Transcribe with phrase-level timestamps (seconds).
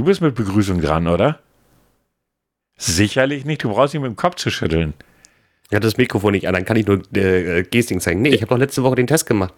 [0.00, 1.40] Du bist mit Begrüßung dran, oder?
[2.78, 3.62] Sicherlich nicht.
[3.62, 4.94] Du brauchst ihn mit dem Kopf zu schütteln.
[5.70, 8.22] Ja, das Mikrofon nicht an, dann kann ich nur äh, Gesting zeigen.
[8.22, 9.52] Nee, ich habe doch letzte Woche den Test gemacht.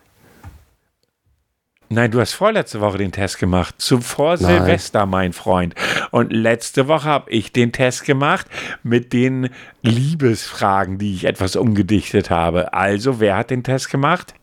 [1.91, 3.77] Nein, du hast vorletzte Woche den Test gemacht.
[3.79, 5.77] Zuvor Silvester, mein Freund.
[6.11, 8.49] Und letzte Woche habe ich den Test gemacht
[8.83, 9.49] mit den
[9.83, 12.75] Liebesfragen, die ich etwas umgedichtet habe.
[12.75, 14.35] Also, wer hat den Test gemacht?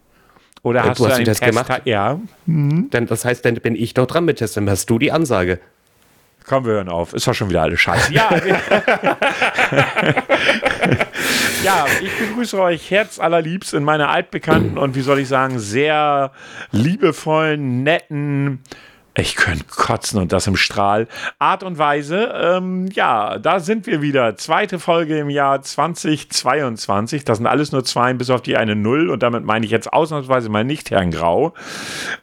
[0.63, 1.81] Oder Äh, hast du du, hast einen den Test gemacht?
[1.84, 2.22] Ja.
[2.45, 5.59] Dann, das heißt, dann bin ich doch dran mit Test, dann hast du die Ansage.
[6.45, 7.13] Komm, wir hören auf.
[7.13, 8.13] Ist doch schon wieder alles scheiße.
[8.13, 8.29] Ja,
[11.63, 16.31] ja, ich begrüße euch herzallerliebst in meiner altbekannten und wie soll ich sagen, sehr
[16.71, 18.63] liebevollen, netten,
[19.16, 21.08] ich könnte kotzen und das im Strahl.
[21.40, 24.35] Art und Weise, ähm, ja, da sind wir wieder.
[24.38, 27.26] Zweite Folge im Jahr 2022.
[27.26, 29.91] Das sind alles nur zwei bis auf die eine Null und damit meine ich jetzt
[29.91, 31.54] ausnahmsweise mal nicht Herrn Grau.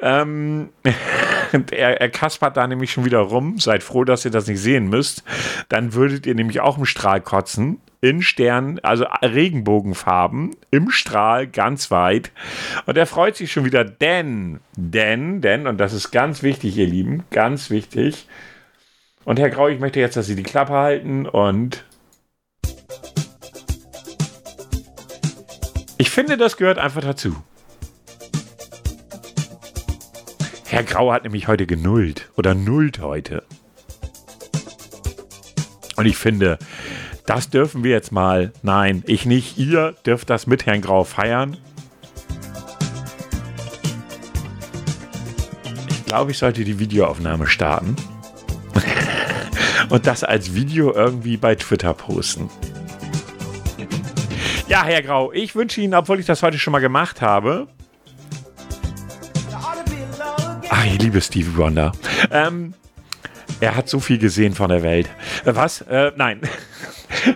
[0.01, 0.71] Ähm,
[1.71, 3.59] er, er kaspert da nämlich schon wieder rum.
[3.59, 5.25] Seid froh, dass ihr das nicht sehen müsst.
[5.69, 7.81] Dann würdet ihr nämlich auch im Strahl kotzen.
[8.01, 12.31] In Sternen, also Regenbogenfarben, im Strahl, ganz weit.
[12.85, 16.87] Und er freut sich schon wieder, denn, denn, denn, und das ist ganz wichtig, ihr
[16.87, 18.29] Lieben, ganz wichtig.
[19.25, 21.85] Und Herr Grau, ich möchte jetzt, dass Sie die Klappe halten und.
[25.99, 27.35] Ich finde, das gehört einfach dazu.
[30.69, 33.45] Herr Grau hat nämlich heute genullt oder nullt heute.
[35.97, 36.59] Und ich finde,
[37.27, 38.53] das dürfen wir jetzt mal.
[38.63, 39.59] Nein, ich nicht.
[39.59, 41.57] Ihr dürft das mit Herrn Grau feiern.
[45.91, 47.97] Ich glaube, ich sollte die Videoaufnahme starten.
[49.89, 52.49] Und das als Video irgendwie bei Twitter posten.
[54.69, 57.69] Ja, Herr Grau, ich wünsche Ihnen, obwohl ich das heute schon mal gemacht habe.
[60.71, 61.93] Ach, ich liebe Stevie Wonder.
[62.31, 62.75] Ähm,
[63.61, 65.09] er hat so viel gesehen von der Welt.
[65.45, 65.81] Äh, was?
[65.83, 66.41] Äh, nein.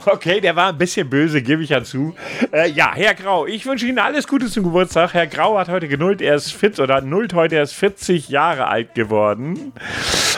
[0.07, 2.15] Okay, der war ein bisschen böse, gebe ich ja zu.
[2.53, 5.15] Äh, ja, Herr Grau, ich wünsche Ihnen alles Gute zum Geburtstag.
[5.15, 8.67] Herr Grau hat heute genullt, er ist fit oder nullt heute, er ist 40 Jahre
[8.67, 9.73] alt geworden.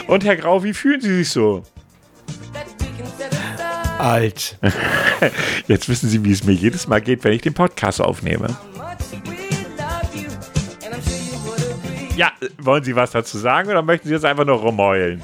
[0.07, 1.63] Und Herr Grau, wie fühlen Sie sich so?
[3.99, 4.57] Alt.
[5.67, 8.47] Jetzt wissen Sie, wie es mir jedes Mal geht, wenn ich den Podcast aufnehme.
[12.15, 15.23] Ja, wollen Sie was dazu sagen oder möchten Sie jetzt einfach nur rumheulen?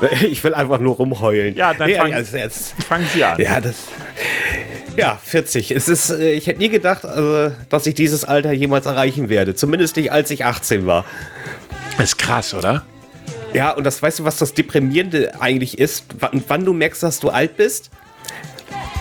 [0.30, 1.54] Ich will einfach nur rumheulen.
[1.56, 3.40] Ja, dann nee, fang- also jetzt, Fangen Sie an.
[3.40, 3.76] Ja, das.
[4.96, 5.70] Ja, 40.
[5.72, 9.54] Es ist, äh, ich hätte nie gedacht, also, dass ich dieses Alter jemals erreichen werde.
[9.54, 11.04] Zumindest nicht, als ich 18 war.
[11.98, 12.84] Ist krass, oder?
[13.52, 16.04] Ja, und das weißt du, was das Deprimierende eigentlich ist?
[16.18, 17.90] Wann, wann du merkst, dass du alt bist?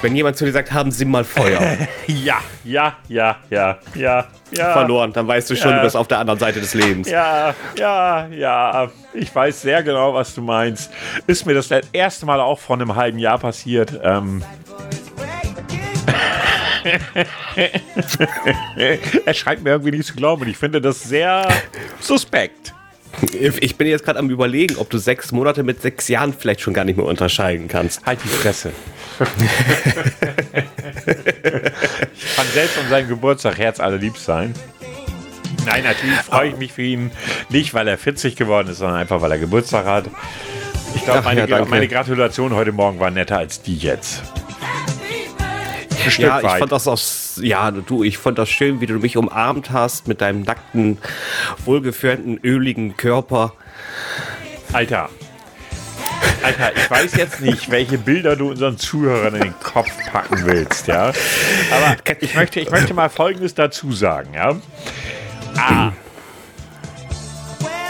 [0.01, 1.77] Wenn jemand zu dir sagt, haben Sie mal Feuer
[2.07, 4.27] Ja, ja, ja, ja, ja,
[4.57, 4.73] ja.
[4.73, 5.77] verloren, dann weißt du schon, Ja.
[5.77, 7.09] du bist auf der anderen Seite des Lebens.
[7.09, 8.91] Ja, ja, ja.
[9.13, 10.91] Ich weiß sehr genau, was du meinst.
[11.27, 13.99] Ist mir das das erste Mal auch vor einem halben Jahr passiert.
[14.03, 14.43] Ähm.
[19.25, 21.47] er scheint mir irgendwie nicht zu glauben und ich finde das sehr
[21.99, 22.73] suspekt.
[23.31, 26.73] Ich bin jetzt gerade am überlegen, ob du sechs Monate mit sechs Jahren vielleicht schon
[26.73, 28.05] gar nicht mehr unterscheiden kannst.
[28.05, 28.71] Halt die Fresse.
[30.85, 34.53] ich kann selbst an seinem Geburtstag herzallerliebst sein.
[35.65, 37.11] Nein, natürlich freue ich mich für ihn.
[37.49, 40.05] Nicht, weil er 40 geworden ist, sondern einfach, weil er Geburtstag hat.
[40.95, 44.21] Ich glaube, meine, ja, meine Gratulation heute Morgen war netter als die jetzt.
[46.05, 46.59] Ein Stück Ja, ich weit.
[46.59, 46.99] fand das auch,
[47.41, 50.99] ja, du, ich fand das schön, wie du mich umarmt hast mit deinem nackten,
[51.65, 53.53] wohlgeführten, öligen Körper.
[54.71, 55.09] Alter.
[56.45, 60.85] Alter, ich weiß jetzt nicht, welche Bilder du unseren Zuhörern in den Kopf packen willst,
[60.85, 61.05] ja.
[61.71, 64.55] Aber ich möchte, ich möchte mal Folgendes dazu sagen, ja.
[65.57, 65.91] A.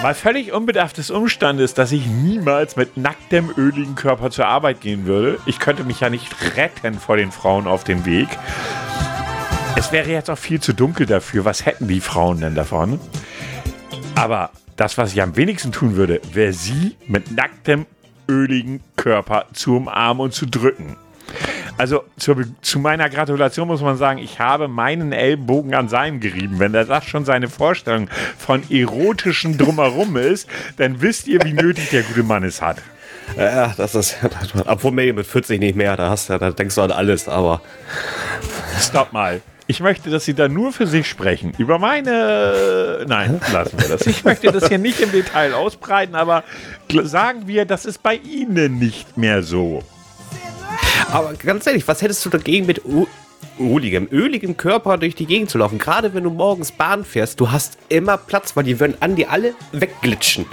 [0.01, 5.05] Mal völlig unbedarft des Umstandes, dass ich niemals mit nacktem, öligen Körper zur Arbeit gehen
[5.05, 5.37] würde.
[5.46, 8.29] Ich könnte mich ja nicht retten vor den Frauen auf dem Weg.
[9.75, 11.43] Es wäre jetzt auch viel zu dunkel dafür.
[11.43, 13.01] Was hätten die Frauen denn davon?
[14.16, 17.85] Aber das, was ich am wenigsten tun würde, wäre sie mit nacktem,
[18.29, 20.97] öligen Körper zu umarmen und zu drücken.
[21.77, 26.59] Also Be- zu meiner Gratulation muss man sagen, ich habe meinen Ellbogen an seinem gerieben.
[26.59, 32.03] Wenn das schon seine Vorstellung von erotischen Drumherum ist, dann wisst ihr, wie nötig der
[32.03, 32.77] gute Mann es hat.
[33.37, 34.16] Ja, das ist,
[34.66, 37.61] obwohl mir mit 40 nicht mehr, da hast du, da denkst du an alles, aber
[38.79, 39.41] Stopp mal.
[39.67, 41.53] Ich möchte, dass Sie da nur für sich sprechen.
[41.58, 43.03] Über meine.
[43.08, 44.06] Nein, lassen wir das.
[44.16, 46.44] Ich möchte das hier nicht im Detail ausbreiten, aber
[47.03, 49.84] sagen wir, das ist bei Ihnen nicht mehr so.
[51.12, 52.82] Aber ganz ehrlich, was hättest du dagegen mit,
[53.59, 55.79] öligem, öligem Körper durch die Gegend zu laufen.
[55.79, 59.32] Gerade wenn du morgens Bahn fährst, du hast immer Platz, weil die würden an dir
[59.32, 60.46] alle wegglitschen.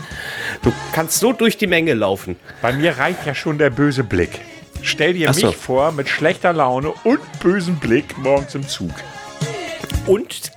[0.63, 2.37] Du kannst so durch die Menge laufen.
[2.61, 4.41] Bei mir reicht ja schon der böse Blick.
[4.83, 5.47] Stell dir so.
[5.47, 8.91] mich vor mit schlechter Laune und bösem Blick morgens im Zug.
[10.07, 10.53] Und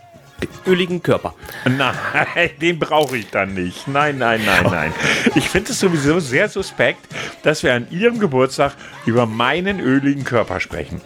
[0.66, 1.33] öligen Körper.
[1.66, 1.95] Nein,
[2.62, 3.88] den brauche ich dann nicht.
[3.88, 4.94] Nein, nein, nein, nein.
[5.36, 7.00] Ich finde es sowieso sehr suspekt,
[7.44, 8.74] dass wir an Ihrem Geburtstag
[9.06, 11.01] über meinen öligen Körper sprechen.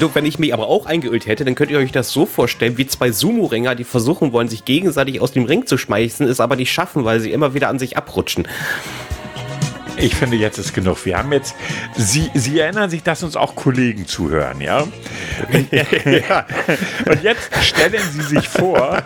[0.00, 2.78] Du, wenn ich mich aber auch eingeölt hätte, dann könnt ihr euch das so vorstellen,
[2.78, 6.56] wie zwei Sumo-Ringer, die versuchen wollen, sich gegenseitig aus dem Ring zu schmeißen, es aber
[6.56, 8.48] nicht schaffen, weil sie immer wieder an sich abrutschen.
[9.96, 11.04] Ich finde, jetzt ist genug.
[11.04, 11.54] Wir haben jetzt,
[11.96, 14.86] Sie, Sie erinnern sich, dass uns auch Kollegen zuhören, ja?
[15.70, 16.46] ja.
[17.06, 19.02] Und jetzt stellen Sie sich vor,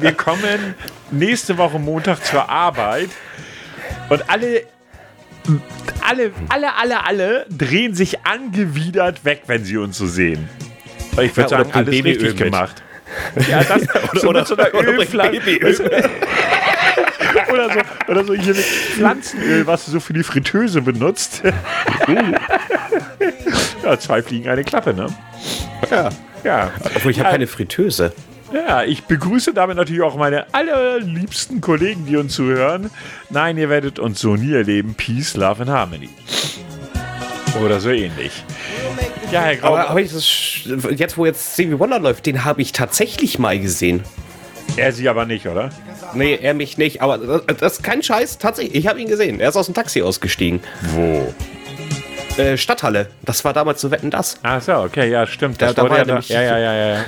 [0.00, 0.74] wir kommen
[1.10, 3.10] nächste Woche Montag zur Arbeit
[4.08, 4.62] und alle,
[6.08, 10.48] alle, alle, alle, alle drehen sich angewidert weg, wenn sie uns so sehen.
[11.20, 12.44] Ich würde Ja, oder sagen, alles Babyöl richtig mit.
[12.52, 12.82] gemacht.
[13.48, 13.82] Ja, das,
[14.20, 15.40] so oder- so einer oder Ölflasche.
[17.54, 17.80] Oder so,
[18.12, 21.42] oder so hier mit Pflanzenöl, was du so für die Fritteuse benutzt.
[23.84, 25.06] ja, zwei fliegen eine Klappe, ne?
[25.90, 26.08] Ja.
[26.42, 26.70] Ja.
[26.94, 27.32] Obwohl, ich habe Ja.
[27.32, 28.12] keine Fritteuse.
[28.52, 32.90] Ja, ich begrüße damit natürlich auch meine allerliebsten Kollegen, die uns zuhören.
[33.30, 34.94] Nein, ihr werdet uns so nie erleben.
[34.94, 36.08] Peace, Love and Harmony.
[37.62, 38.44] Oder so ähnlich.
[39.32, 40.28] Ja, Herr Grau, Aber, aber ich, das,
[40.96, 44.02] jetzt, wo jetzt Stevie Wonder läuft, den habe ich tatsächlich mal gesehen.
[44.76, 45.70] Er sie aber nicht, oder?
[46.14, 48.74] Nee, er mich nicht, aber das, das ist kein Scheiß, tatsächlich.
[48.74, 49.40] Ich habe ihn gesehen.
[49.40, 50.60] Er ist aus dem Taxi ausgestiegen.
[50.92, 51.32] Wo?
[52.36, 53.08] Äh, Stadthalle.
[53.22, 54.38] Das war damals zu Wetten, das.
[54.42, 55.60] Ach so, okay, ja, stimmt.
[55.62, 57.04] Da- Das da war ja, er da, ja, ja, ja, ja, ja.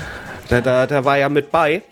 [0.49, 1.83] Da, da, da war er mit bei.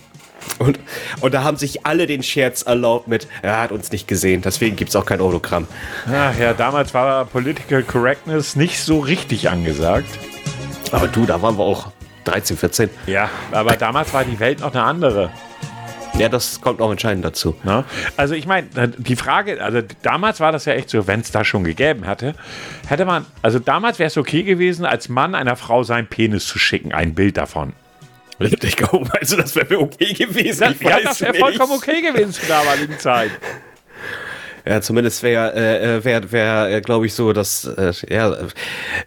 [0.59, 0.79] Und,
[1.21, 4.77] und da haben sich alle den Scherz erlaubt mit, er hat uns nicht gesehen, deswegen
[4.77, 5.67] gibt es auch kein Autogramm.
[6.07, 10.19] Ach ja, damals war Political Correctness nicht so richtig angesagt.
[10.93, 11.93] Aber du, da waren wir auch
[12.25, 12.91] 13, 14.
[13.07, 15.31] Ja, aber damals war die Welt noch eine andere.
[16.19, 17.57] Ja, das kommt auch entscheidend dazu.
[17.65, 17.85] Ne?
[18.17, 18.69] Also ich meine,
[18.99, 22.35] die Frage, also damals war das ja echt so, wenn es da schon gegeben hätte,
[22.87, 26.59] hätte man, also damals wäre es okay gewesen, als Mann einer Frau seinen Penis zu
[26.59, 27.73] schicken, ein Bild davon.
[28.39, 30.75] Ich glaube, also das wäre mir okay gewesen.
[30.79, 33.31] Ich ja, das wäre vollkommen okay gewesen zur damaligen Zeit.
[34.67, 38.35] Ja, zumindest wäre, äh, wäre, wär, äh, glaube ich, so, dass, äh, ja,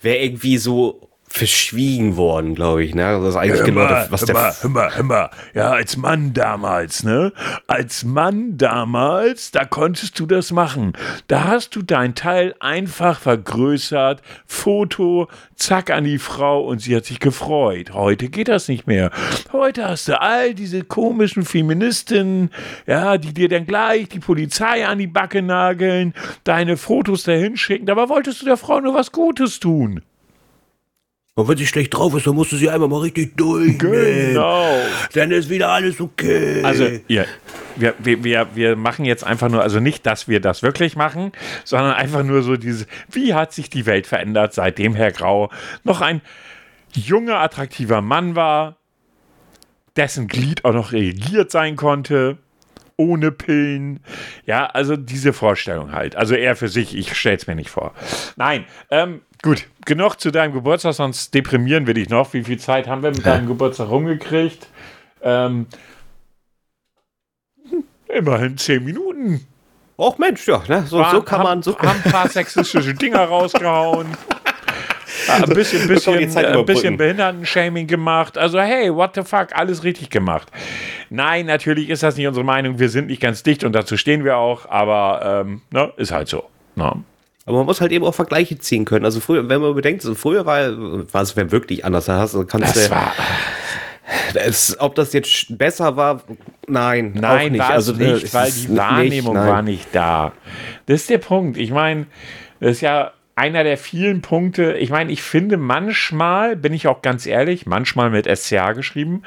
[0.04, 3.20] wäre irgendwie so verschwiegen worden, glaube ich, ne?
[3.20, 4.56] Das ist eigentlich genau das, was der.
[4.62, 5.30] hör mal, hör mal.
[5.54, 7.34] Ja, als Mann damals, ne?
[7.68, 10.94] Als Mann damals, da konntest du das machen.
[11.28, 17.06] Da hast du dein Teil einfach vergrößert, Foto, zack an die Frau und sie hat
[17.06, 17.94] sich gefreut.
[17.94, 19.12] Heute geht das nicht mehr.
[19.52, 22.52] Heute hast du all diese komischen Feministinnen,
[22.86, 26.14] ja, die dir dann gleich die Polizei an die Backe nageln,
[26.46, 27.86] deine Fotos dahin schicken.
[27.86, 30.02] Dabei wolltest du der Frau nur was Gutes tun.
[31.38, 33.78] Und wenn sie schlecht drauf ist, dann musst du sie einmal mal richtig durch.
[33.78, 34.76] Genau.
[35.14, 36.64] Dann ist wieder alles okay.
[36.64, 37.26] Also, ja,
[37.76, 41.32] wir, wir, wir, machen jetzt einfach nur, also nicht, dass wir das wirklich machen,
[41.64, 45.52] sondern einfach nur so dieses, wie hat sich die Welt verändert, seitdem Herr Grau
[45.84, 46.22] noch ein
[46.96, 48.78] junger, attraktiver Mann war,
[49.96, 52.40] dessen Glied auch noch reagiert sein konnte,
[52.96, 54.00] ohne Pillen.
[54.48, 56.16] Ja, also diese Vorstellung halt.
[56.16, 57.94] Also er für sich, ich stell's mir nicht vor.
[58.38, 62.34] Nein, ähm, gut, genug zu deinem Geburtstag, sonst deprimieren wir dich noch.
[62.34, 64.68] Wie viel Zeit haben wir mit deinem Geburtstag rumgekriegt?
[65.22, 65.68] Ähm,
[68.08, 69.46] immerhin zehn Minuten.
[69.98, 70.84] Och Mensch, ja, ne?
[70.84, 71.64] so, so kann man.
[71.64, 74.08] So haben ein paar sexistische Dinger rausgehauen.
[75.28, 76.98] Ein bisschen, bisschen, ein bisschen.
[76.98, 78.38] Behindertenshaming gemacht.
[78.38, 80.52] Also, hey, what the fuck, alles richtig gemacht.
[81.10, 82.80] Nein, natürlich ist das nicht unsere Meinung.
[82.80, 86.28] Wir sind nicht ganz dicht und dazu stehen wir auch, aber ähm, ne, ist halt
[86.28, 86.44] so.
[86.76, 87.04] Ne?
[87.48, 89.06] Aber man muss halt eben auch Vergleiche ziehen können.
[89.06, 90.68] Also früher, wenn man bedenkt, so früher war,
[91.14, 92.06] war es wirklich anders.
[92.06, 93.14] Da hast, kannst Das du, war,
[94.36, 96.24] es, ob das jetzt besser war,
[96.68, 97.62] nein, nein, nicht.
[97.62, 100.34] also äh, nicht, es weil die Wahrnehmung nicht, war nicht da.
[100.88, 101.58] Das ist der Punkt.
[101.58, 102.08] Ich meine,
[102.60, 104.74] das ist ja einer der vielen Punkte.
[104.74, 109.24] Ich meine, ich finde manchmal, bin ich auch ganz ehrlich, manchmal mit SCH geschrieben,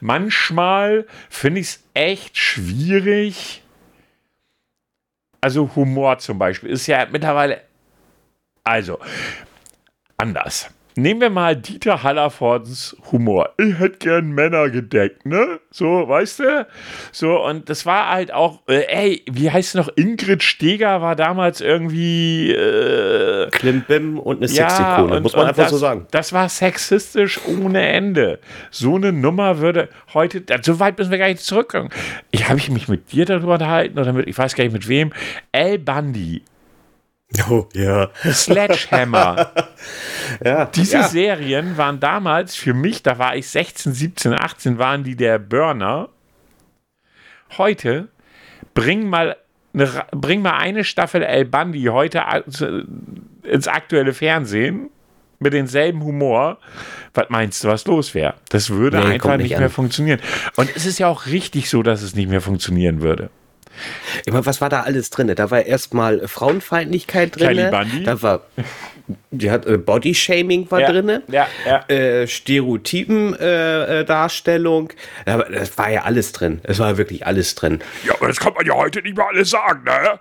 [0.00, 3.62] manchmal finde ich es echt schwierig.
[5.40, 7.62] Also Humor zum Beispiel ist ja mittlerweile,
[8.64, 8.98] also
[10.16, 10.70] anders.
[11.00, 13.54] Nehmen wir mal Dieter Hallervordens Humor.
[13.56, 15.58] Ich hätte gern Männer gedeckt, ne?
[15.70, 16.66] So, weißt du?
[17.10, 19.88] So, und das war halt auch, äh, ey, wie heißt es noch?
[19.96, 25.70] Ingrid Steger war damals irgendwie, äh, Klimbim und eine ja, Sexikone, muss man einfach das,
[25.70, 26.06] so sagen.
[26.10, 28.38] Das war sexistisch ohne Ende.
[28.70, 31.88] So eine Nummer würde heute, so weit müssen wir gar nicht zurückkommen.
[32.30, 34.86] Ich habe ich mich mit dir darüber unterhalten oder mit, ich weiß gar nicht mit
[34.86, 35.14] wem.
[35.50, 36.42] El Bandi
[37.48, 38.10] Oh, ja.
[38.24, 39.52] Sledgehammer.
[40.44, 40.66] ja.
[40.66, 41.08] Diese ja.
[41.08, 46.08] Serien waren damals für mich, da war ich 16, 17, 18, waren die der Burner.
[47.58, 48.08] Heute
[48.74, 49.36] bring mal
[49.72, 52.22] eine, bring mal eine Staffel El Bundy heute
[53.42, 54.90] ins aktuelle Fernsehen
[55.38, 56.58] mit denselben Humor.
[57.14, 58.34] Was meinst du, was los wäre?
[58.50, 60.20] Das würde Nee, einfach nicht nicht mehr funktionieren.
[60.56, 63.30] Und es ist ja auch richtig so, dass es nicht mehr funktionieren würde.
[64.26, 65.32] Ich meine, was war da alles drin?
[65.34, 67.70] Da war erstmal Frauenfeindlichkeit drin.
[68.04, 68.42] Da war
[69.30, 71.22] die hat äh, Bodyshaming war Ja, drin.
[71.28, 71.84] ja, ja.
[71.88, 74.92] Äh, Stereotypen äh, äh, Darstellung.
[75.26, 76.60] Aber das war ja alles drin.
[76.64, 77.80] Es war wirklich alles drin.
[78.04, 80.18] Ja, aber das kann man ja heute nicht mehr alles sagen, ne?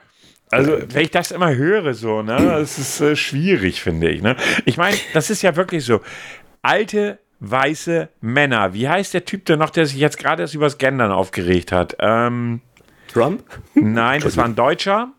[0.51, 4.35] Also, wenn ich das immer höre, so, ne, das ist äh, schwierig, finde ich, ne?
[4.65, 6.01] Ich meine, das ist ja wirklich so.
[6.63, 8.73] Alte, weiße Männer.
[8.73, 11.95] Wie heißt der Typ denn noch, der sich jetzt gerade erst übers Gendern aufgeregt hat?
[11.99, 12.61] Ähm,
[13.13, 13.43] Trump?
[13.75, 15.11] nein, das war ein Deutscher.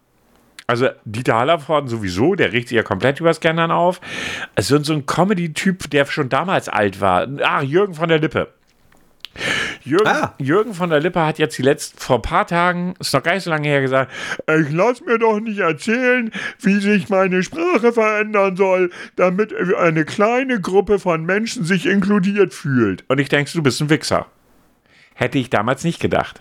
[0.70, 4.00] Also Dieter Hallervorden sowieso, der sich ja komplett übers Gendern auf.
[4.54, 7.26] Es ist so ein Comedy-Typ, der schon damals alt war.
[7.42, 8.52] Ach, Jürgen von der Lippe.
[9.82, 10.34] Jürgen, Ah.
[10.38, 13.34] Jürgen von der Lippe hat jetzt die letzten, vor ein paar Tagen, ist noch gar
[13.34, 14.12] nicht so lange her, gesagt,
[14.46, 20.60] ich lass mir doch nicht erzählen, wie sich meine Sprache verändern soll, damit eine kleine
[20.60, 23.04] Gruppe von Menschen sich inkludiert fühlt.
[23.08, 24.26] Und ich denke, du bist ein Wichser.
[25.14, 26.40] Hätte ich damals nicht gedacht.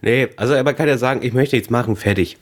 [0.00, 2.38] Nee, also man kann ja sagen, ich möchte jetzt machen, fertig.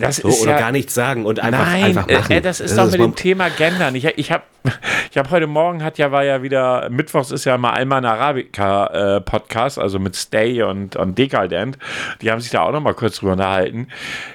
[0.00, 2.32] Das So, ist oder ja, gar nichts sagen und einfach, Nein, einfach machen.
[2.32, 3.94] äh, äh, das ist doch mit mal- dem Thema Gendern.
[3.94, 4.42] Ich, ich habe
[5.10, 9.16] ich hab heute Morgen, hat ja, war ja wieder, Mittwochs ist ja mal Alman Arabica
[9.16, 11.78] äh, Podcast, also mit Stay und, und Dekadent.
[12.20, 13.88] Die haben sich da auch noch mal kurz drüber unterhalten.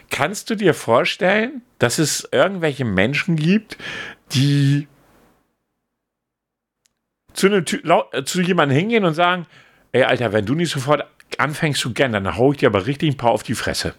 [0.09, 3.77] Kannst du dir vorstellen, dass es irgendwelche Menschen gibt,
[4.33, 4.87] die
[7.33, 7.65] zu, einem,
[8.11, 9.45] äh, zu jemandem hingehen und sagen,
[9.91, 11.05] ey Alter, wenn du nicht sofort
[11.37, 13.93] anfängst zu gendern, dann hau ich dir aber richtig ein paar auf die Fresse.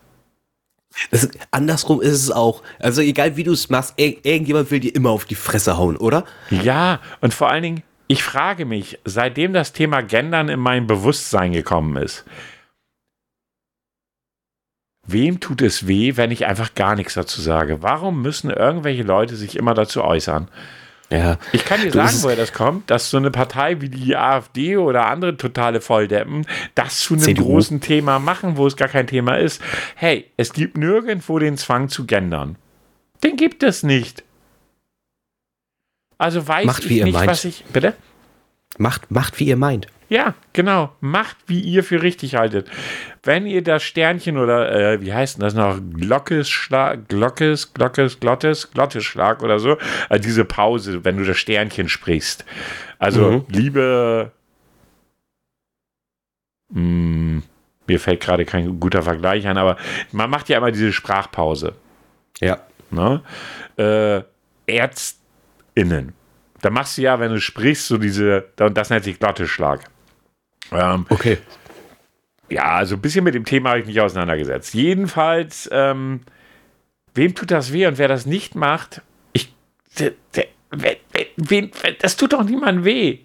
[1.11, 2.63] Das, andersrum ist es auch.
[2.79, 5.97] Also egal wie du es machst, ir irgendjemand will dir immer auf die Fresse hauen,
[5.97, 6.25] oder?
[6.51, 11.53] Ja, und vor allen Dingen, ich frage mich, seitdem das Thema Gendern in mein Bewusstsein
[11.53, 12.25] gekommen ist,
[15.07, 17.83] wem tut es weh, wenn ich einfach gar nichts dazu sage?
[17.83, 20.49] Warum müssen irgendwelche Leute sich immer dazu äußern?
[21.11, 21.39] Ja.
[21.53, 24.77] Ich kann dir Du, sagen, woher das kommt, dass so eine Partei wie die AfD
[24.77, 26.45] oder andere totale Volldeppen
[26.75, 27.45] das zu einem CDU.
[27.45, 29.63] großen Thema machen, wo es gar kein Thema ist.
[29.95, 32.57] Hey, es gibt nirgendwo den Zwang zu gendern.
[33.23, 34.25] Den gibt es nicht.
[36.19, 37.31] Also weiß Macht, ich wie ihr nicht, meint.
[37.31, 37.65] was ich.
[37.73, 37.95] Bitte?
[38.79, 39.87] Macht, macht, wie ihr meint.
[40.09, 40.93] Ja, genau.
[41.01, 42.69] Macht, wie ihr für richtig haltet.
[43.27, 45.79] Wenn ihr das Sternchen oder, äh, wie heißt denn das noch?
[45.95, 49.77] Glockesschlag, Glockes, Glockes, Glottes, Glotteschlag oder so.
[50.09, 52.45] Also diese Pause, wenn du das Sternchen sprichst.
[52.99, 53.45] Also, Mhm.
[53.49, 54.33] liebe.
[56.73, 57.43] Hm,
[57.87, 59.77] mir fällt gerade kein guter Vergleich ein, aber
[60.13, 61.75] man macht ja immer diese Sprachpause.
[62.41, 62.59] Ja.
[62.91, 63.23] Ne?
[63.77, 64.23] Äh,
[64.73, 66.13] ÄrztInnen.
[66.63, 69.85] Da machst du ja, wenn du sprichst, so diese, und das nennt sich Glotteschlag.
[70.73, 71.39] Ähm, Okay.
[72.49, 74.75] Ja, also ein bisschen mit dem Thema habe ich mich auseinandergesetzt.
[74.75, 76.21] Jedenfalls, ähm,
[77.15, 79.53] wem tut das weh und wer das nicht macht, ich,
[79.99, 80.97] der, der, wen,
[81.37, 83.19] wen, das tut doch niemandem weh.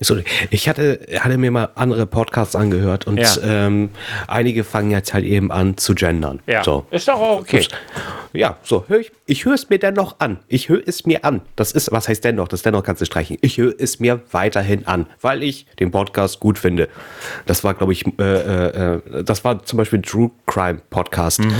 [0.00, 0.22] Sorry.
[0.50, 3.34] Ich hatte, hatte mir mal andere Podcasts angehört und Ja.
[3.42, 3.90] ähm,
[4.28, 6.38] einige fangen jetzt halt eben an zu gendern.
[6.46, 6.86] Ja, So.
[6.92, 7.66] ist doch auch okay.
[8.32, 10.38] Ja, so, hör ich, ich höre es mir dennoch an.
[10.46, 11.40] Ich höre es mir an.
[11.56, 12.46] Das ist, was heißt dennoch?
[12.46, 13.38] Das dennoch kannst du streichen.
[13.40, 16.88] Ich höre es mir weiterhin an, weil ich den Podcast gut finde.
[17.46, 21.40] Das war, glaube ich, äh, äh, äh, das war zum Beispiel ein True Crime Podcast.
[21.40, 21.54] Mhm.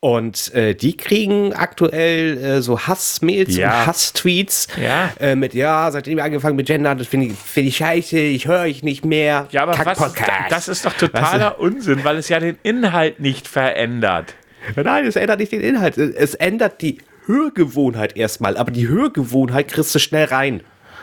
[0.00, 3.80] Und äh, die kriegen aktuell äh, so Hassmails Ja.
[3.82, 5.10] und Hasstweets Ja.
[5.20, 8.46] äh, mit, ja, seitdem wir angefangen mit Gendern, das finde ich, finde ich scheiße, ich
[8.46, 9.46] höre euch nicht mehr.
[9.50, 10.14] Ja, aber was,
[10.48, 14.34] das ist doch totaler Unsinn, weil es ja den Inhalt nicht verändert.
[14.76, 15.98] Nein, es ändert nicht den Inhalt.
[15.98, 20.62] Es ändert die Hörgewohnheit erstmal, aber die Hörgewohnheit kriegst du schnell rein.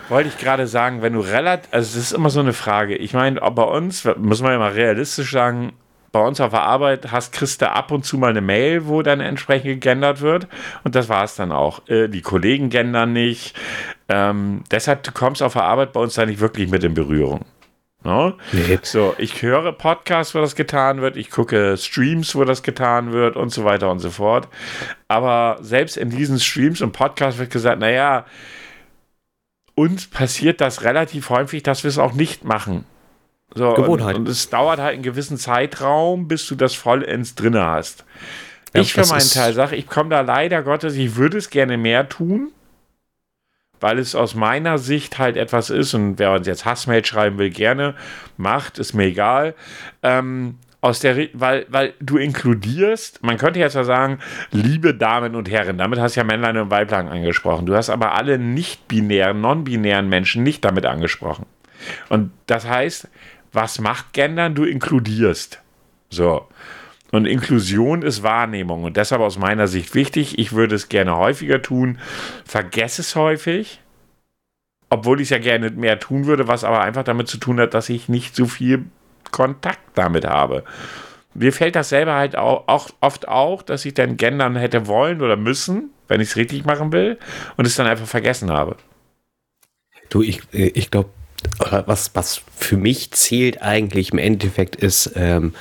[0.10, 2.96] Wollte ich gerade sagen, wenn du relativ, also das ist immer so eine Frage.
[2.96, 5.74] Ich meine, bei uns, muss man ja mal realistisch sagen,
[6.18, 9.04] bei uns auf der Arbeit hast, kriegst du ab und zu mal eine Mail, wo
[9.04, 10.48] dann entsprechend gegendert wird.
[10.84, 11.88] Und das war es dann auch.
[11.88, 13.56] Äh, die Kollegen gendern nicht.
[14.10, 17.46] Ähm, deshalb du kommst auf der Arbeit bei uns da nicht wirklich mit in Berührung.
[18.04, 18.34] No?
[18.52, 18.80] Nee.
[18.82, 23.36] So, ich höre Podcasts, wo das getan wird, ich gucke Streams, wo das getan wird
[23.36, 24.48] und so weiter und so fort.
[25.08, 28.26] Aber selbst in diesen Streams und Podcasts wird gesagt, naja,
[29.76, 32.86] uns passiert das relativ häufig, dass wir es auch nicht machen.
[33.56, 34.16] So, Gewohnheit.
[34.16, 38.06] Und, es dauert halt einen gewissen Zeitraum, bis du das vollends drinne hast.
[38.76, 41.78] Ja, ich für meinen Teil sage, ich komme da leider Gottes, ich würde es gerne
[41.78, 42.52] mehr tun,
[43.80, 47.50] weil es aus meiner Sicht halt etwas ist und wer uns jetzt Hassmail schreiben will,
[47.50, 47.96] gerne
[48.36, 49.56] macht, ist mir egal.
[50.04, 54.20] Ähm, aus der, Re- weil, weil du inkludierst, man könnte jetzt ja sagen,
[54.52, 57.66] liebe Damen und Herren, damit hast du ja Männlein und Weiblein angesprochen.
[57.66, 61.46] Du hast aber alle nicht-binären, non-binären Menschen nicht damit angesprochen.
[62.10, 63.08] Und das heißt,
[63.58, 64.54] was macht Gendern?
[64.54, 65.64] Du inkludierst.
[66.12, 66.48] So.
[67.12, 70.38] Und Inklusion ist Wahrnehmung und deshalb aus meiner Sicht wichtig.
[70.38, 71.98] Ich würde es gerne häufiger tun,
[72.46, 73.82] vergesse es häufig,
[74.92, 77.74] obwohl ich es ja gerne mehr tun würde, was aber einfach damit zu tun hat,
[77.74, 78.86] dass ich nicht so viel
[79.32, 80.64] Kontakt damit habe.
[81.34, 85.22] Mir fällt das selber halt auch, auch oft auch, dass ich dann gendern hätte wollen
[85.22, 87.18] oder müssen, wenn ich es richtig machen will
[87.56, 88.76] und es dann einfach vergessen habe.
[90.10, 91.10] Du, ich, äh, ich glaube,
[91.60, 95.54] was, was für mich zählt eigentlich im Endeffekt ist, ähm,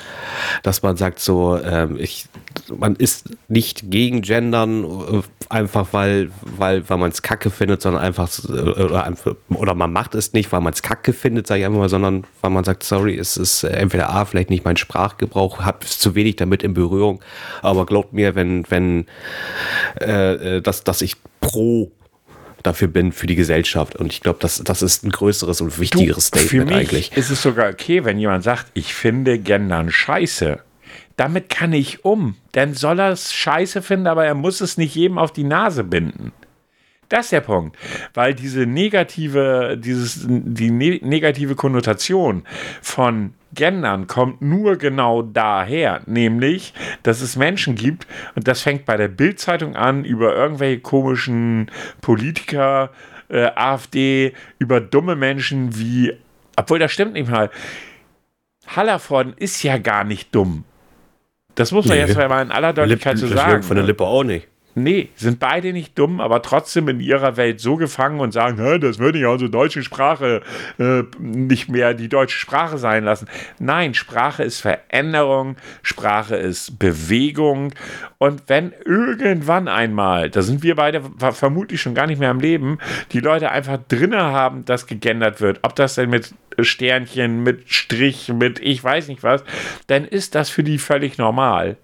[0.63, 2.27] dass man sagt so, ähm, ich,
[2.77, 8.03] man ist nicht gegen Gendern, äh, einfach weil, weil, weil man es kacke findet, sondern
[8.03, 9.13] einfach, äh, oder,
[9.51, 12.25] oder man macht es nicht, weil man es kacke findet, sage ich einfach mal, sondern
[12.41, 16.37] weil man sagt, sorry, es ist entweder A, vielleicht nicht mein Sprachgebrauch, hab zu wenig
[16.37, 17.21] damit in Berührung,
[17.63, 19.07] aber glaubt mir, wenn, wenn,
[20.01, 21.93] äh, äh, dass, dass ich pro
[22.67, 23.97] dafür bin, für die Gesellschaft.
[23.97, 27.17] Und ich glaube, das, das ist ein größeres und wichtigeres für Statement mich eigentlich.
[27.17, 30.61] ist es sogar okay, wenn jemand sagt, ich finde Gendern scheiße.
[31.17, 32.37] Damit kann ich um.
[32.55, 35.85] Denn soll er es scheiße finden, aber er muss es nicht jedem auf die Nase
[35.85, 36.33] binden.
[37.09, 37.77] Das ist der Punkt.
[38.15, 42.43] Weil diese negative, dieses, die ne negative Konnotation
[42.83, 48.97] von Gendern kommt nur genau daher, nämlich, dass es Menschen gibt, und das fängt bei
[48.97, 52.91] der Bildzeitung an, über irgendwelche komischen Politiker,
[53.29, 56.13] äh, AfD, über dumme Menschen wie,
[56.57, 57.51] obwohl das stimmt nicht mal,
[58.67, 60.65] Hallervorden ist ja gar nicht dumm.
[61.55, 62.05] Das muss man Nee.
[62.05, 63.63] jetzt mal in aller Deutlichkeit so sagen.
[63.63, 63.89] von der ne?
[63.89, 64.49] Lippe auch nicht.
[64.79, 68.79] Nee, sind beide nicht dumm, aber trotzdem in ihrer Welt so gefangen und sagen, "Hä,
[68.79, 70.43] das würde ja unsere deutsche Sprache
[70.79, 73.27] äh, nicht mehr die deutsche Sprache sein lassen.
[73.59, 77.73] Nein, Sprache ist Veränderung, Sprache ist Bewegung.
[78.19, 82.41] Und wenn irgendwann einmal, da sind wir beide ver- vermutlich schon gar nicht mehr am
[82.41, 82.77] Leben,
[83.13, 88.29] die Leute einfach drinne haben, dass gegendert wird, ob das denn mit Sternchen, mit Strich,
[88.29, 89.43] mit ich weiß nicht was,
[89.87, 91.79] dann ist das für die völlig normal.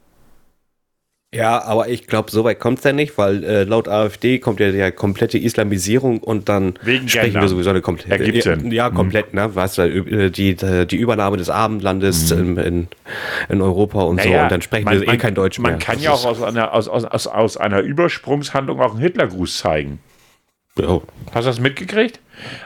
[1.34, 4.60] Ja, aber ich glaube, so weit kommt es ja nicht, weil äh, laut AfD kommt
[4.60, 7.40] ja die komplette Islamisierung und dann Wegen sprechen Gender.
[7.40, 8.22] wir sowieso eine komplette.
[8.30, 8.70] Ja, Sinn.
[8.70, 9.54] ja, komplett, ne?
[9.54, 12.88] Weißt du, äh, die, die Übernahme des Abendlandes in, in,
[13.48, 15.70] in Europa und so Naja, und dann sprechen man- wir eh man- kein Deutsch mehr.
[15.70, 19.00] Man kann Das ja auch aus einer, aus, aus, aus, aus einer Übersprungshandlung auch einen
[19.00, 20.00] Hitlergruß zeigen.
[20.78, 21.00] Ja.
[21.32, 22.20] Hast du das mitgekriegt?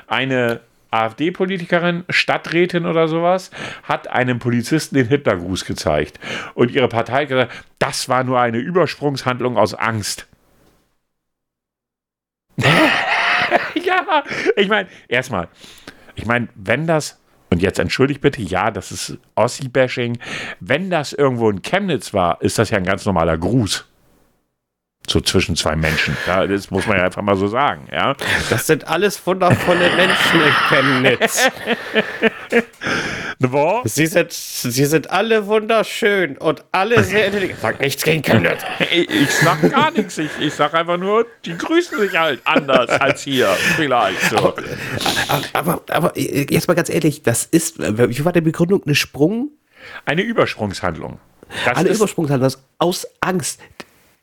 [0.08, 0.58] Eine
[1.02, 3.50] AfD-Politikerin, Stadträtin oder sowas,
[3.82, 6.18] hat einem Polizisten den Hitlergruß gezeigt.
[6.54, 10.26] Und ihre Partei hat gesagt, das war nur eine Übersprungshandlung aus Angst.
[13.84, 14.24] ja,
[14.56, 15.48] ich meine, erstmal,
[16.14, 20.18] ich meine, wenn das, und jetzt entschuldigt bitte, ja, das ist Ossi-Bashing,
[20.60, 23.86] wenn das irgendwo in Chemnitz war, ist das ja ein ganz normaler Gruß.
[25.08, 26.16] So zwischen zwei Menschen.
[26.26, 28.14] Ja, das muss man ja einfach mal so sagen, ja.
[28.50, 31.50] Das sind alles wundervolle Menschen in Chemnitz.
[33.38, 33.82] Ne?
[33.84, 37.60] Sie sind, sie sind alle wunderschön und alle sehr intelligent.
[37.60, 38.62] Sag nichts gegen Chemnitz.
[38.90, 40.16] Ich, ich sag gar nichts.
[40.16, 43.48] Ich, ich sag einfach nur, die grüßen sich halt anders als hier.
[43.76, 44.54] Vielleicht so.
[45.52, 48.82] Aber, aber äh, jetzt mal ganz ehrlich, das ist, wie war die Begründung?
[48.84, 49.50] Eine Sprung?
[50.04, 51.20] Eine Übersprungshandlung.
[51.64, 53.60] Das Alle ist, Übersprungshandlung aus Angst.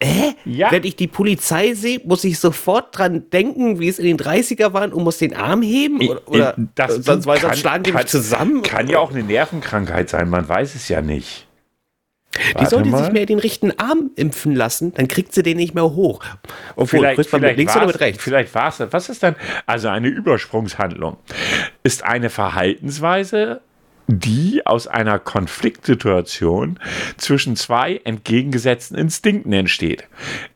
[0.04, 0.34] Äh?
[0.46, 0.72] Ja.
[0.72, 4.74] Wenn ich die Polizei sehe, muss ich sofort dran denken, wie es in den 30er
[4.74, 6.02] waren und muss den Arm heben?
[6.08, 8.62] Oder, oder das sonst, weil sonst schlagen die mich zusammen?
[8.64, 11.48] Kann ja auch eine Nervenkrankheit sein, man weiß es ja nicht.
[12.36, 13.04] die Warte sollte mal.
[13.04, 16.24] sich mehr den rechten Arm impfen lassen, dann kriegt sie den nicht mehr hoch.
[16.76, 18.24] Obwohl, Vielleicht, man mit vielleicht links oder mit rechts?
[18.24, 18.92] Vielleicht war es das.
[18.92, 19.36] Was ist dann?
[19.66, 21.18] Also eine Übersprungshandlung
[21.84, 23.62] ist eine Verhaltensweise,
[24.08, 26.80] die aus einer Konfliktsituation
[27.18, 30.08] zwischen zwei entgegengesetzten Instinkten entsteht.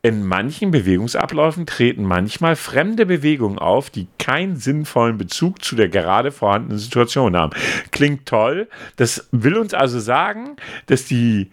[0.02, 6.32] In manchen Bewegungsabläufen treten manchmal fremde Bewegungen auf, die keinen sinnvollen Bezug zu der gerade
[6.32, 7.54] vorhandenen Situation haben.
[7.92, 8.68] Klingt toll.
[8.98, 10.58] Das will uns also sagen,
[10.88, 11.52] dass die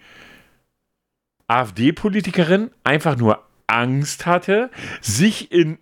[1.47, 4.69] AfD-Politikerin einfach nur Angst hatte,
[5.01, 5.77] sich in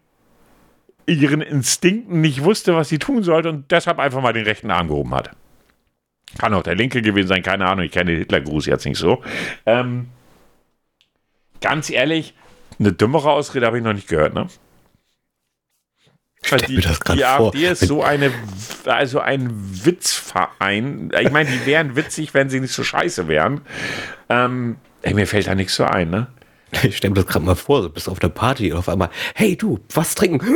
[1.06, 4.88] ihren Instinkten nicht wusste, was sie tun sollte und deshalb einfach mal den rechten Arm
[4.88, 5.32] gehoben hat.
[6.38, 9.24] Kann auch der linke gewesen sein, keine Ahnung, ich kenne den Hitlergruß jetzt nicht so.
[9.66, 10.10] Ähm,
[11.62, 12.34] ganz ehrlich,
[12.80, 14.48] eine dümmere Ausrede habe ich noch nicht gehört, ne?
[16.68, 18.32] Die, mir das grad die vor, AfD ist so eine,
[18.86, 19.50] also ein
[19.86, 21.10] Witzverein.
[21.20, 23.62] Ich meine, die wären witzig, wenn sie nicht so scheiße wären.
[24.28, 26.28] Ähm, ey, mir fällt da nichts so ein, ne?
[26.84, 29.10] Ich stell mir das gerade mal vor, du bist auf der Party und auf einmal,
[29.36, 30.48] hey du, was trinken?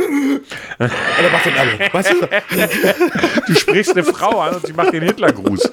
[0.78, 1.92] Und dann macht den alle.
[1.92, 2.28] Weißt du?
[3.46, 5.70] Du sprichst eine Frau an und sie macht den Hitlergruß.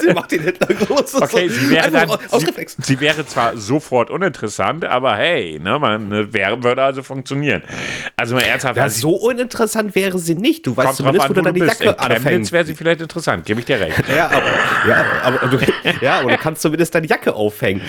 [0.00, 1.14] Sie macht den Hitlergruß.
[1.16, 6.32] Okay, sie wäre dann, sie, sie wäre zwar sofort uninteressant, aber hey, ne, man ne,
[6.32, 7.62] wäre, würde also funktionieren.
[8.16, 10.66] Also mal ernsthaft, Ja, also so uninteressant wäre sie nicht.
[10.66, 11.80] Du weißt zumindest, an, wo du deine bist.
[11.80, 12.52] Jacke anfängst.
[12.52, 14.02] wäre sie vielleicht interessant, gebe ich dir recht.
[14.08, 15.58] Ja, aber, ja, aber, du,
[16.00, 17.82] ja, aber du kannst zumindest deine Jacke aufhängen.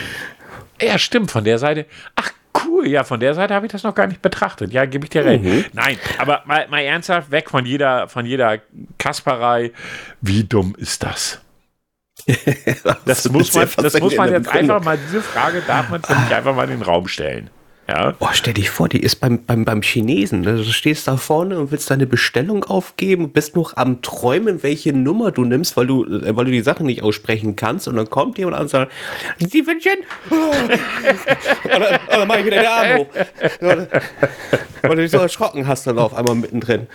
[0.81, 1.85] Ja, stimmt, von der Seite.
[2.15, 2.31] Ach,
[2.65, 4.71] cool, ja, von der Seite habe ich das noch gar nicht betrachtet.
[4.71, 5.43] Ja, gebe ich dir recht.
[5.43, 5.65] Mhm.
[5.73, 8.59] Nein, aber mal, mal ernsthaft, weg von jeder, von jeder
[8.97, 9.71] Kasperei.
[10.21, 11.39] Wie dumm ist das?
[13.05, 16.35] Das muss man, das muss man jetzt einfach mal, diese Frage darf man für mich
[16.35, 17.49] einfach mal in den Raum stellen.
[17.89, 18.13] Ja.
[18.19, 20.43] Oh, stell dich vor, die ist beim, beim, beim Chinesen.
[20.43, 24.93] Du stehst da vorne und willst deine Bestellung aufgeben und bist noch am Träumen, welche
[24.93, 27.88] Nummer du nimmst, weil du, äh, weil du die Sache nicht aussprechen kannst.
[27.88, 28.91] Und dann kommt jemand an und sagt,
[29.39, 29.97] Sie wünschen.
[30.30, 33.08] und dann, und dann mach ich wieder den Arm hoch.
[34.84, 36.86] Weil du dich so erschrocken hast dann auf einmal mittendrin.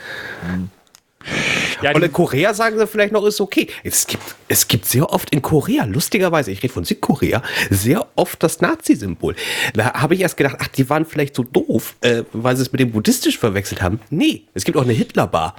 [1.83, 3.69] Ja, Und in Korea sagen sie vielleicht noch, ist okay.
[3.83, 8.43] Es gibt, es gibt sehr oft in Korea, lustigerweise, ich rede von Südkorea, sehr oft
[8.43, 9.35] das Nazi-Symbol.
[9.75, 12.73] Da habe ich erst gedacht, ach, die waren vielleicht so doof, äh, weil sie es
[12.73, 14.01] mit dem buddhistisch verwechselt haben.
[14.11, 15.57] Nee, es gibt auch eine Hitlerbar.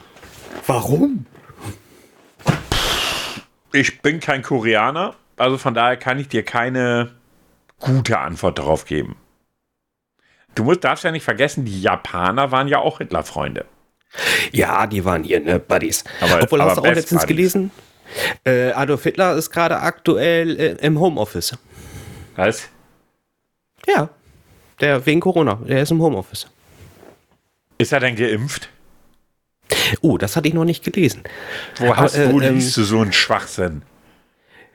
[0.67, 1.25] Warum?
[3.75, 7.11] ich bin kein Koreaner, also von daher kann ich dir keine
[7.79, 9.17] gute Antwort darauf geben.
[10.55, 13.65] Du musst, darfst ja nicht vergessen, die Japaner waren ja auch Hitlerfreunde.
[14.51, 16.03] Ja, die waren hier, ne, Buddies.
[16.21, 17.35] Aber- Obwohl, aber hast du auch letztens Buddies.
[17.53, 17.71] gelesen?
[18.45, 21.57] Äh, Adolf Hitler ist gerade aktuell äh, im Homeoffice.
[22.35, 22.69] Was?
[23.87, 24.09] Ja,
[24.79, 26.47] der wegen Corona, der ist im Homeoffice.
[27.77, 28.69] Ist er denn geimpft?
[30.01, 31.23] Oh, das hatte ich noch nicht gelesen.
[31.77, 33.81] Wo hast äh, du, ähm, liest du so einen Schwachsinn?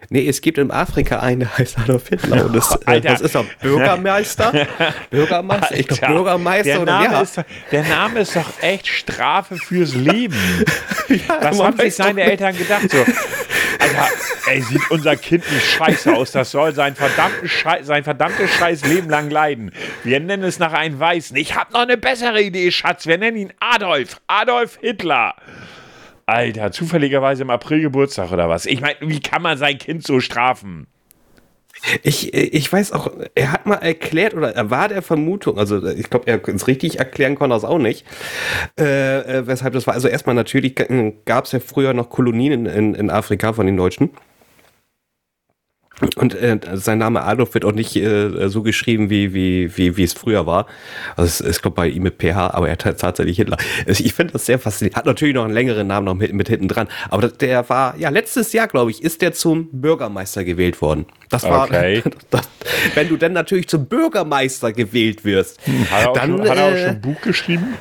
[0.09, 2.47] Nee, es gibt in Afrika einen, der heißt Adolf Hitler.
[2.47, 3.09] Und das, äh, Alter.
[3.11, 4.67] das ist er Bürgermeister.
[5.11, 5.77] Bürgermeister?
[5.77, 7.21] Ich glaube, Alter, Bürgermeister der oder Name, ja.
[7.21, 10.35] ist, doch- der Name ist doch echt Strafe fürs Leben.
[11.41, 12.23] Was man haben sich doch seine.
[12.23, 12.91] Eltern gedacht?
[12.91, 14.09] So, Alter,
[14.47, 16.33] ey, sieht unser Kind nicht scheiße aus.
[16.33, 19.71] Das soll sein, verdammten Schei sein verdammtes scheiß Leben lang leiden.
[20.03, 21.37] Wir nennen es nach einem Weißen.
[21.37, 23.07] Ich habe noch eine bessere Idee, Schatz.
[23.07, 24.21] Wir nennen ihn Adolf.
[24.27, 25.35] Adolf Hitler.
[26.31, 28.67] Alter, zufälligerweise im April Geburtstag oder was?
[28.67, 30.87] Ich meine, wie kann man sein Kind so strafen?
[32.03, 36.11] Ich, ich weiß auch, er hat mal erklärt, oder er war der Vermutung, also ich
[36.11, 38.05] glaube, er es richtig erklären konnte es auch nicht,
[38.79, 39.95] äh, äh, weshalb das war.
[39.95, 40.75] Also erstmal natürlich
[41.25, 44.11] gab es ja früher noch Kolonien in, in, in Afrika von den Deutschen.
[46.17, 50.03] Und äh, sein Name Adolf wird auch nicht äh, so geschrieben, wie, wie, wie, wie
[50.05, 50.67] es früher war.
[51.17, 53.59] Also es glaube bei ihm mit PH, aber er hat tatsächlich Hitler.
[53.87, 54.97] Also ich finde das sehr faszinierend.
[54.97, 56.89] Hat natürlich noch einen längeren Namen noch mit, mit hinten dran.
[57.11, 61.07] Aber das- der war, ja, letztes Jahr, glaube ich, ist der zum Bürgermeister gewählt worden.
[61.29, 62.03] Das war, Okay.
[62.31, 62.49] das,
[62.95, 65.61] wenn du dann natürlich zum Bürgermeister gewählt wirst,
[65.91, 67.75] Hat er auch, dann, schon, hat er auch äh, schon ein Buch geschrieben?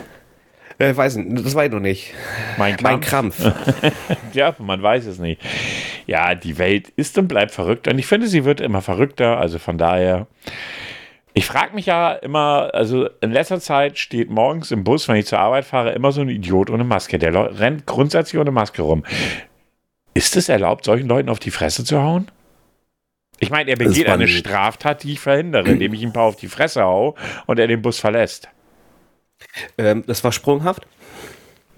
[0.80, 2.14] Äh, weiß nicht, das weiß ich noch nicht.
[2.58, 3.38] Mein Mein Kampf.
[3.42, 3.92] Krampf.
[4.34, 5.42] Ja, man weiß es nicht.
[6.06, 7.88] Ja, die Welt ist und bleibt verrückt.
[7.88, 9.40] Und ich finde, sie wird immer verrückter.
[9.40, 10.28] Also von daher.
[11.34, 15.26] Ich frage mich ja immer, also in letzter Zeit steht morgens im Bus, wenn ich
[15.28, 17.18] zur Arbeit fahre, immer so ein Idiot ohne Maske.
[17.20, 19.04] Der leu- rennt grundsätzlich ohne Maske rum.
[20.14, 22.28] Ist es erlaubt, solchen Leuten auf die Fresse zu hauen?
[23.40, 26.24] Ich meine, er begeht eine ein- Straftat, die ich verhindere, indem ich ihm ein paar
[26.26, 27.16] auf die Fresse hau
[27.46, 28.50] und er den Bus verlässt.
[29.78, 30.86] Ähm, das war sprunghaft.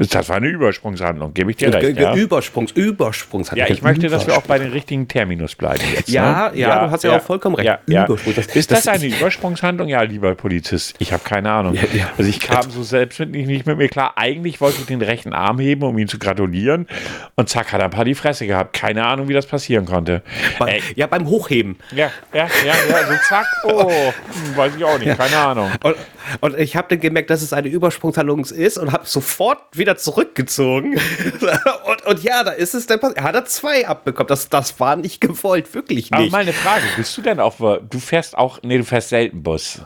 [0.09, 1.99] Das war eine Übersprungshandlung, gebe ich dir recht.
[1.99, 2.15] Ja?
[2.15, 3.51] Übersprungs, Übersprungs.
[3.53, 6.09] Ja, ich möchte, dass wir auch bei den richtigen Terminus bleiben jetzt.
[6.09, 6.57] Ja, ne?
[6.57, 7.67] ja, du hast ja auch vollkommen recht.
[7.67, 8.05] Ja, ja.
[8.05, 9.87] Ist das, das- eine Übersprungshandlung?
[9.89, 11.75] Ja, lieber Polizist, ich habe keine Ahnung.
[11.75, 12.09] Ja, ja.
[12.17, 14.13] Also ich kam so selbst mit, nicht, mit mir klar.
[14.15, 16.87] Eigentlich wollte ich den rechten Arm heben, um ihm zu gratulieren.
[17.35, 18.73] Und zack, hat er ein paar die Fresse gehabt.
[18.73, 20.23] Keine Ahnung, wie das passieren konnte.
[20.57, 21.77] Bei, ja, beim Hochheben.
[21.91, 23.45] ja, ja, ja, ja, so zack.
[23.65, 25.69] Oh, hm, weiß ich auch nicht, keine Ahnung.
[25.83, 25.95] Und,
[26.39, 30.99] und ich habe dann gemerkt, dass es eine Übersprungshandlung ist und habe sofort wieder zurückgezogen.
[31.85, 33.17] und, und ja, da ist es dann passiert.
[33.17, 34.27] Er hat er zwei abbekommen.
[34.27, 36.31] Das, das war nicht gewollt, wirklich Aber nicht.
[36.31, 39.81] mal eine Frage, bist du denn auch, du fährst auch, nee, du fährst selten Bus.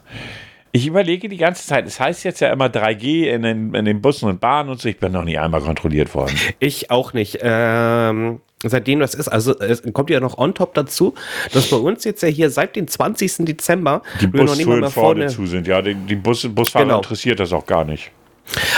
[0.76, 4.02] Ich überlege die ganze Zeit, es heißt jetzt ja immer 3G in den, in den
[4.02, 6.38] Bussen und Bahnen und so, ich bin noch nie einmal kontrolliert worden.
[6.60, 7.40] Ich auch nicht.
[7.42, 11.14] Ähm, seitdem das ist, also es kommt ja noch on top dazu,
[11.54, 13.46] dass bei uns jetzt ja hier seit dem 20.
[13.46, 16.46] Dezember Die wir noch nicht mal Bustouren mehr vorne zu sind, ja, die, die Bus,
[16.46, 16.98] Busfahrer Genau.
[16.98, 18.12] interessiert das auch gar nicht.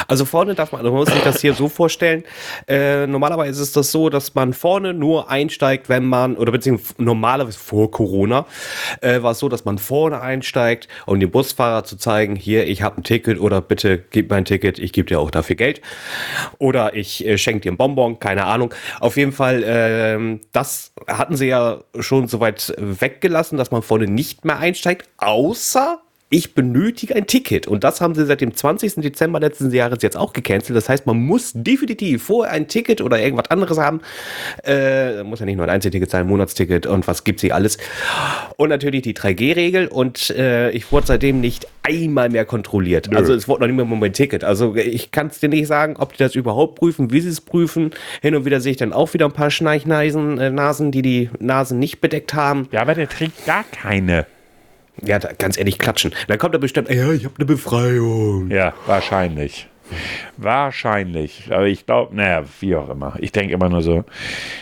[0.08, 2.24] Also vorne darf man, man muss sich das hier so vorstellen.
[2.68, 7.60] Äh, normalerweise ist das so, dass man vorne nur einsteigt, wenn man, oder beziehungsweise normalerweise
[7.60, 8.46] vor Corona,
[9.02, 12.82] äh, war es so, dass man vorne einsteigt, um dem Busfahrer zu zeigen, hier, ich
[12.82, 15.82] habe ein Ticket oder bitte gib mir ein Ticket, ich gebe dir auch dafür Geld.
[16.58, 18.74] Oder ich äh, schenke dir ein Bonbon, keine Ahnung.
[19.00, 24.08] Auf jeden Fall, ähm, das hatten sie ja schon so weit weggelassen, dass man vorne
[24.08, 27.68] nicht mehr einsteigt, außer ich benötige ein Ticket.
[27.68, 28.96] Und das haben sie seit dem 20.
[28.96, 30.76] Dezember letzten Jahres jetzt auch gecancelt.
[30.76, 34.02] Das heißt, man muss definitiv vorher ein Ticket oder irgendwas anderes haben.
[34.66, 37.78] Äh, muss ja nicht nur ein Einzelticket sein, ein Monatsticket und was gibt sie alles.
[38.58, 39.88] Und natürlich die 3G-Regel.
[39.88, 43.16] Und äh, ich wurde seitdem nicht einmal mehr kontrolliert.
[43.16, 44.44] Also es wurde noch nicht mehr mein Ticket.
[44.44, 47.40] Also ich kann es dir nicht sagen, ob die das überhaupt prüfen, wie sie es
[47.40, 47.92] prüfen.
[48.22, 51.30] Hin und wieder sehe ich dann auch wieder ein paar Schneichneisen, äh, Nasen, die die
[51.40, 52.68] Nasen nicht bedeckt haben.
[52.72, 54.26] Ja, aber der trägt gar keine.
[55.04, 56.14] Ja, da, ganz ehrlich, klatschen.
[56.28, 58.50] Dann kommt er bestimmt, ja, ich habe eine Befreiung.
[58.52, 59.68] Ja, wahrscheinlich.
[60.36, 61.46] Wahrscheinlich.
[61.50, 63.16] Aber ich glaube, naja, wie auch immer.
[63.20, 64.04] Ich denke immer nur so.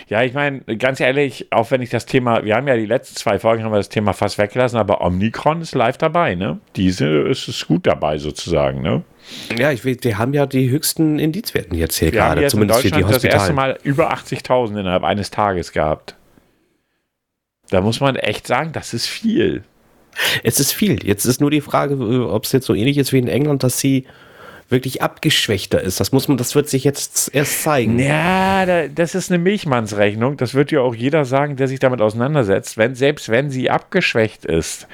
[0.07, 3.15] Ja, ich meine, ganz ehrlich, auch wenn ich das Thema, wir haben ja die letzten
[3.15, 6.59] zwei Folgen haben wir das Thema fast weggelassen, aber Omnicron ist live dabei, ne?
[6.75, 9.03] Diese ist es gut dabei sozusagen, ne?
[9.57, 12.53] Ja, ich will, die haben ja die höchsten Indizwerten jetzt hier Wir haben gerade, jetzt
[12.53, 13.55] in zumindest für die Deutschland das erste Hospitalen.
[13.55, 16.15] Mal über 80.000 innerhalb eines Tages gehabt.
[17.71, 19.63] Da muss man echt sagen, das ist viel.
[20.43, 21.05] Es ist viel.
[21.05, 23.63] Jetzt ist nur die Frage, äh, ob es jetzt so ähnlich ist wie in England,
[23.63, 24.05] dass sie
[24.69, 25.99] wirklich abgeschwächter ist.
[25.99, 27.99] Das muss man, das wird sich jetzt erst zeigen.
[27.99, 30.37] Ja, da, das ist eine Milchmannsrechnung.
[30.37, 32.75] Das wird ja auch jeder sagen, der sich damit auseinandersetzt.
[32.75, 34.87] Wenn, selbst wenn sie abgeschwächt ist,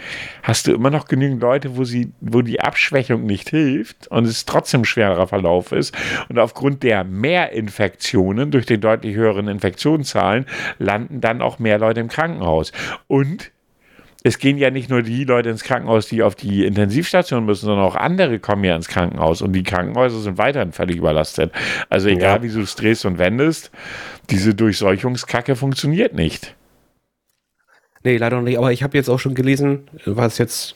[0.43, 4.45] hast du immer noch genügend Leute, wo, sie, wo die Abschwächung nicht hilft und es
[4.45, 5.95] trotzdem schwerer Verlauf ist.
[6.27, 10.47] Und aufgrund der Mehrinfektionen durch die deutlich höheren Infektionszahlen
[10.79, 12.73] landen dann auch mehr Leute im Krankenhaus.
[13.07, 13.51] Und
[14.23, 17.85] es gehen ja nicht nur die Leute ins Krankenhaus, die auf die Intensivstation müssen, sondern
[17.85, 21.51] auch andere kommen ja ins Krankenhaus und die Krankenhäuser sind weiterhin völlig überlastet.
[21.89, 22.43] Also egal Ja.
[22.43, 23.71] wie du es drehst und wendest,
[24.29, 26.55] diese Durchseuchungskacke funktioniert nicht.
[28.03, 28.57] Nee, leider noch nicht.
[28.57, 30.75] Aber ich habe jetzt auch schon gelesen, war es jetzt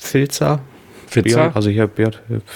[0.00, 0.60] Filzer?
[1.06, 1.54] Pfizer?
[1.54, 2.10] Also ich habe ja,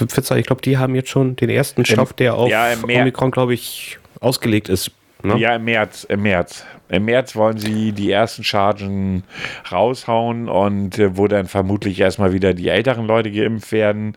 [0.07, 3.55] Pfizer, ich glaube, die haben jetzt schon den ersten Stoff, der auf ja, Omikron, glaube
[3.55, 4.91] ich, ausgelegt ist.
[5.23, 5.37] Ne?
[5.39, 6.65] Ja, im März, im März.
[6.89, 9.25] Im März wollen sie die ersten Chargen
[9.71, 14.17] raushauen und äh, wo dann vermutlich erstmal wieder die älteren Leute geimpft werden.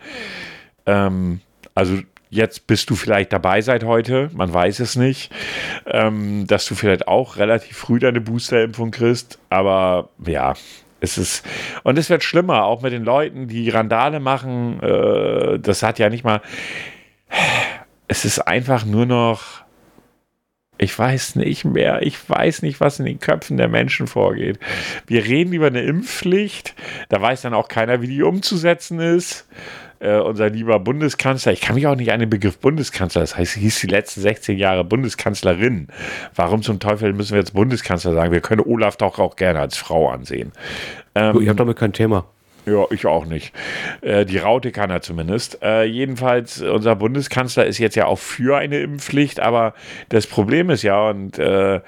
[0.86, 1.42] Ähm,
[1.74, 1.98] also
[2.30, 5.32] jetzt bist du vielleicht dabei seit heute, man weiß es nicht,
[5.86, 10.54] ähm, dass du vielleicht auch relativ früh deine Boosterimpfung kriegst, aber ja.
[11.04, 11.44] Es ist,
[11.82, 14.80] und es wird schlimmer, auch mit den Leuten, die Randale machen.
[14.84, 16.42] Äh, das hat ja nicht mal.
[18.08, 19.61] Es ist einfach nur noch.
[20.82, 22.02] Ich weiß nicht mehr.
[22.02, 24.58] Ich weiß nicht, was in den Köpfen der Menschen vorgeht.
[25.06, 26.74] Wir reden über eine Impfpflicht.
[27.10, 29.48] Da weiß dann auch keiner, wie die umzusetzen ist.
[30.00, 33.54] Äh, unser lieber Bundeskanzler, ich kann mich auch nicht an den Begriff Bundeskanzler, das heißt,
[33.54, 35.90] sie hieß die letzten 16 Jahre Bundeskanzlerin.
[36.34, 38.32] Warum zum Teufel müssen wir jetzt Bundeskanzler sagen?
[38.32, 40.54] Wir können Olaf doch auch gerne als Frau ansehen.
[41.14, 42.26] Ähm, Ich habe damit kein Thema.
[42.66, 43.54] Ja, ich auch nicht.
[44.02, 45.62] Äh, die Raute kann er zumindest.
[45.64, 49.74] Äh, jedenfalls, unser Bundeskanzler ist jetzt ja auch für eine Impfpflicht, aber
[50.10, 51.82] das Problem ist ja, und äh,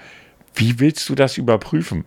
[0.56, 2.06] wie willst du das überprüfen?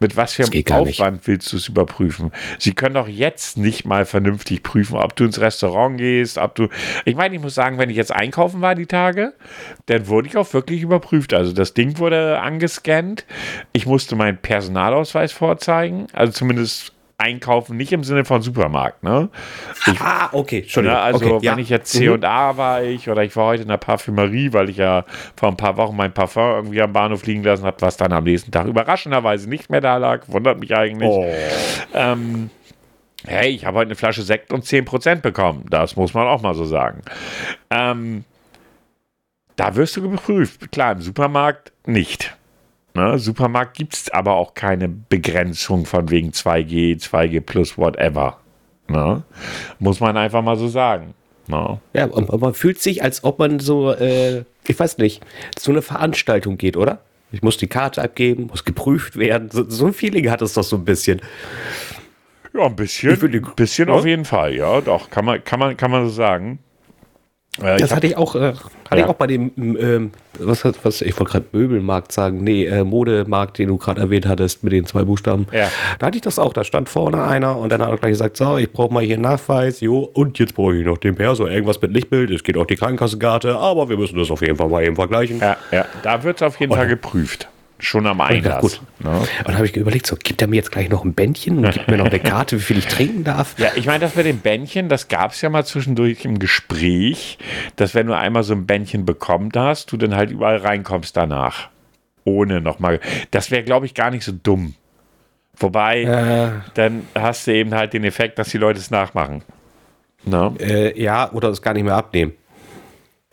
[0.00, 1.00] Mit was für einem gar nicht.
[1.00, 2.30] Aufwand willst du es überprüfen?
[2.58, 6.68] Sie können doch jetzt nicht mal vernünftig prüfen, ob du ins Restaurant gehst, ob du.
[7.04, 9.34] Ich meine, ich muss sagen, wenn ich jetzt einkaufen war die Tage,
[9.86, 11.34] dann wurde ich auch wirklich überprüft.
[11.34, 13.24] Also das Ding wurde angescannt.
[13.72, 19.28] Ich musste meinen Personalausweis vorzeigen, also zumindest einkaufen, nicht im Sinne von Supermarkt, ne?
[19.98, 20.96] ah, okay, Entschuldigung.
[20.96, 21.52] Ne, also okay, ja.
[21.52, 22.20] wenn ich jetzt Mhm.
[22.20, 25.04] C&A war ich oder ich war heute in der Parfümerie, weil ich ja
[25.36, 28.22] vor ein paar Wochen mein Parfum irgendwie am Bahnhof liegen lassen habe, was dann am
[28.22, 31.08] nächsten Tag überraschenderweise nicht mehr da lag, wundert mich eigentlich.
[31.08, 31.26] Oh.
[31.92, 32.50] Ähm,
[33.26, 35.66] hey, ich habe heute eine Flasche Sekt und 10% bekommen.
[35.70, 37.02] Das muss man auch mal so sagen.
[37.70, 38.24] Ähm,
[39.56, 40.70] da wirst du geprüft.
[40.70, 42.36] Klar, im Supermarkt nicht.
[42.98, 43.16] Ne?
[43.18, 48.38] Supermarkt gibt es aber auch keine Begrenzung von wegen 2G, 2G plus whatever.
[48.88, 49.22] Ne?
[49.78, 51.14] Muss man einfach mal so sagen.
[51.46, 51.78] Ne?
[51.92, 55.82] Ja, und man fühlt sich, als ob man so, äh, ich weiß nicht, zu einer
[55.82, 56.98] Veranstaltung geht, oder?
[57.30, 59.48] Ich muss die Karte abgeben, muss geprüft werden.
[59.50, 61.20] So, so ein Feeling hat es doch so ein bisschen.
[62.52, 63.22] Ja, ein bisschen.
[63.22, 63.94] Ein bisschen Ja?
[63.94, 66.58] auf jeden Fall, ja, doch, kann man, kann man, kann man so sagen.
[67.58, 68.56] Ich Das hab- hatte ich auch, äh, hatte
[68.92, 68.96] Ja.
[68.98, 72.84] ich auch bei dem, ähm, was, hat- was ich wollte gerade Möbelmarkt sagen, nee, äh,
[72.84, 75.46] Modemarkt, den du gerade erwähnt hattest mit den zwei Buchstaben.
[75.52, 75.68] Ja.
[75.98, 78.36] Da hatte ich das auch, da stand vorne einer und dann hat er gleich gesagt,
[78.36, 81.46] so, ich brauche mal hier einen Nachweis, jo, und jetzt brauche ich noch den Perso,
[81.48, 84.68] irgendwas mit Lichtbild, es geht auch die Krankenkassenkarte, aber wir müssen das auf jeden Fall
[84.68, 85.40] mal eben vergleichen.
[85.40, 87.48] Ja, ja, da wird es auf jeden Fall geprüft.
[87.80, 88.60] Schon am Einlass.
[88.60, 88.80] gut.
[88.98, 89.10] Ne?
[89.10, 91.70] Und dann habe ich überlegt, so, gibt er mir jetzt gleich noch ein Bändchen und
[91.72, 93.54] gibt mir noch eine Karte, wie viel ich trinken darf?
[93.58, 97.38] Ja, ich meine, das mit dem Bändchen, das gab es ja mal zwischendurch im Gespräch,
[97.76, 101.68] dass wenn du einmal so ein Bändchen bekommen hast, du dann halt überall reinkommst danach.
[102.24, 102.98] Ohne nochmal.
[103.30, 104.74] Das wäre, glaube ich, gar nicht so dumm.
[105.56, 109.42] Wobei, Äh, dann hast du eben halt den Effekt, dass die Leute es nachmachen.
[110.24, 110.52] Ne?
[110.60, 112.32] äh, ja, oder es gar nicht mehr abnehmen.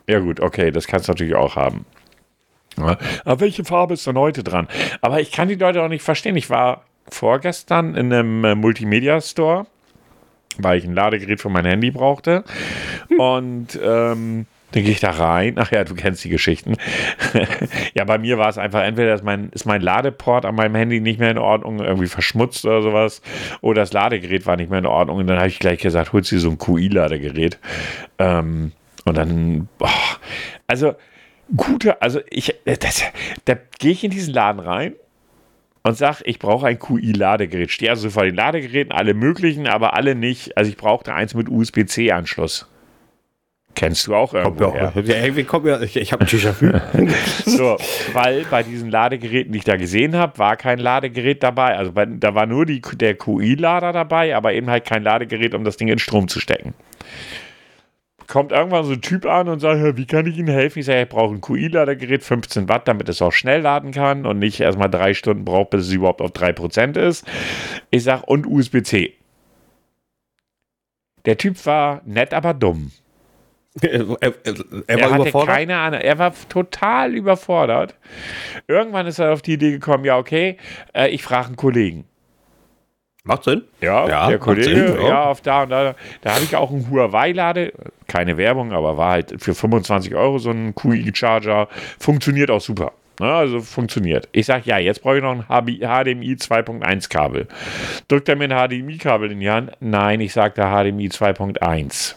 [0.08, 1.84] Ja, gut, okay, das kannst du natürlich auch haben.
[2.76, 4.68] Aber welche Farbe ist denn heute dran?
[5.00, 6.36] Aber ich kann die Leute auch nicht verstehen.
[6.36, 9.66] Ich war vorgestern in einem äh, Multimedia-Store
[10.58, 12.44] weil ich ein Ladegerät für mein Handy brauchte.
[13.18, 15.54] Und ähm, dann gehe ich da rein.
[15.58, 16.74] Ach ja, du kennst die Geschichten.
[17.94, 21.00] ja, bei mir war es einfach, entweder ist mein, ist mein Ladeport an meinem Handy
[21.00, 23.22] nicht mehr in Ordnung, irgendwie verschmutzt oder sowas,
[23.60, 25.18] oder das Ladegerät war nicht mehr in Ordnung.
[25.18, 27.58] Und dann habe ich gleich gesagt, holst du so ein QI-Ladegerät.
[28.18, 28.72] Ähm,
[29.04, 29.90] und dann, boah,
[30.66, 30.94] also
[31.54, 33.02] gute, also ich, das,
[33.44, 34.94] da gehe ich in diesen Laden rein
[35.82, 37.70] und sage, ich brauche ein QI-Ladegerät.
[37.70, 40.56] Stehe also vor den Ladegeräten, alle möglichen, aber alle nicht.
[40.56, 42.66] Also ich brauchte eins mit USB-C-Anschluss.
[43.76, 44.92] Kennst du auch irgendwo her.
[45.04, 46.72] Ja, irgendwie kommt ja, ich, ich habe ein Déjà-vu.
[47.44, 47.76] So,
[48.14, 51.76] weil bei diesen Ladegeräten, die ich da gesehen habe, war kein Ladegerät dabei.
[51.76, 55.62] Also bei, da war nur die, der QI-Lader dabei, aber eben halt kein Ladegerät, um
[55.62, 56.72] das Ding in Strom zu stecken.
[58.28, 60.80] Kommt irgendwann so ein Typ an und sagt, "Ja, wie kann ich Ihnen helfen?
[60.80, 64.38] Ich sage, ich brauche ein QI-Ladegerät, 15 Watt, damit es auch schnell laden kann und
[64.38, 67.24] nicht erstmal drei Stunden braucht, bis es überhaupt auf 3% ist.
[67.90, 69.12] Ich sage, und USB-C.
[71.24, 72.92] Der Typ war nett, aber dumm.
[73.82, 74.34] er, er,
[74.86, 75.48] er Er war hatte überfordert.
[75.56, 76.00] keine Ahnung.
[76.00, 77.94] Er war total überfordert.
[78.68, 80.56] Irgendwann ist er auf die Idee gekommen, ja, okay,
[80.94, 82.04] äh, ich frage einen Kollegen.
[83.26, 83.62] Macht Sinn.
[83.80, 85.08] Ja, Ja, der Kollege, Sinn, ja.
[85.08, 85.24] ja.
[85.24, 85.94] auf da und da.
[86.22, 87.72] Da habe ich auch einen Huawei-Lade,
[88.06, 91.68] keine Werbung, aber war halt für 25 Euro so ein QI-Charger.
[91.98, 92.92] Funktioniert auch super.
[93.18, 94.28] Ne, also funktioniert.
[94.32, 97.48] Ich sage, ja, jetzt brauche ich noch ein HDMI 2.1 Kabel.
[98.08, 99.72] Drückt er mir ein HDMI-Kabel in die Hand?
[99.80, 102.14] Nein, ich sage da HDMI 2.1.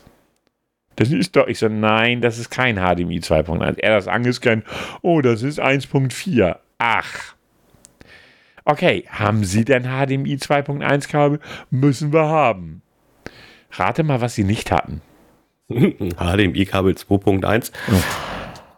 [0.97, 3.79] Das ist doch, ich so, nein, das ist kein HDMI 2.1.
[3.79, 4.65] Er hat das angescannt,
[5.01, 6.57] oh, das ist 1.4.
[6.77, 7.35] Ach.
[8.69, 11.39] Okay, haben Sie denn HDMI 2.1 Kabel?
[11.71, 12.83] Müssen wir haben.
[13.71, 15.01] Rate mal, was Sie nicht hatten.
[15.69, 17.71] HDMI-Kabel 2.1.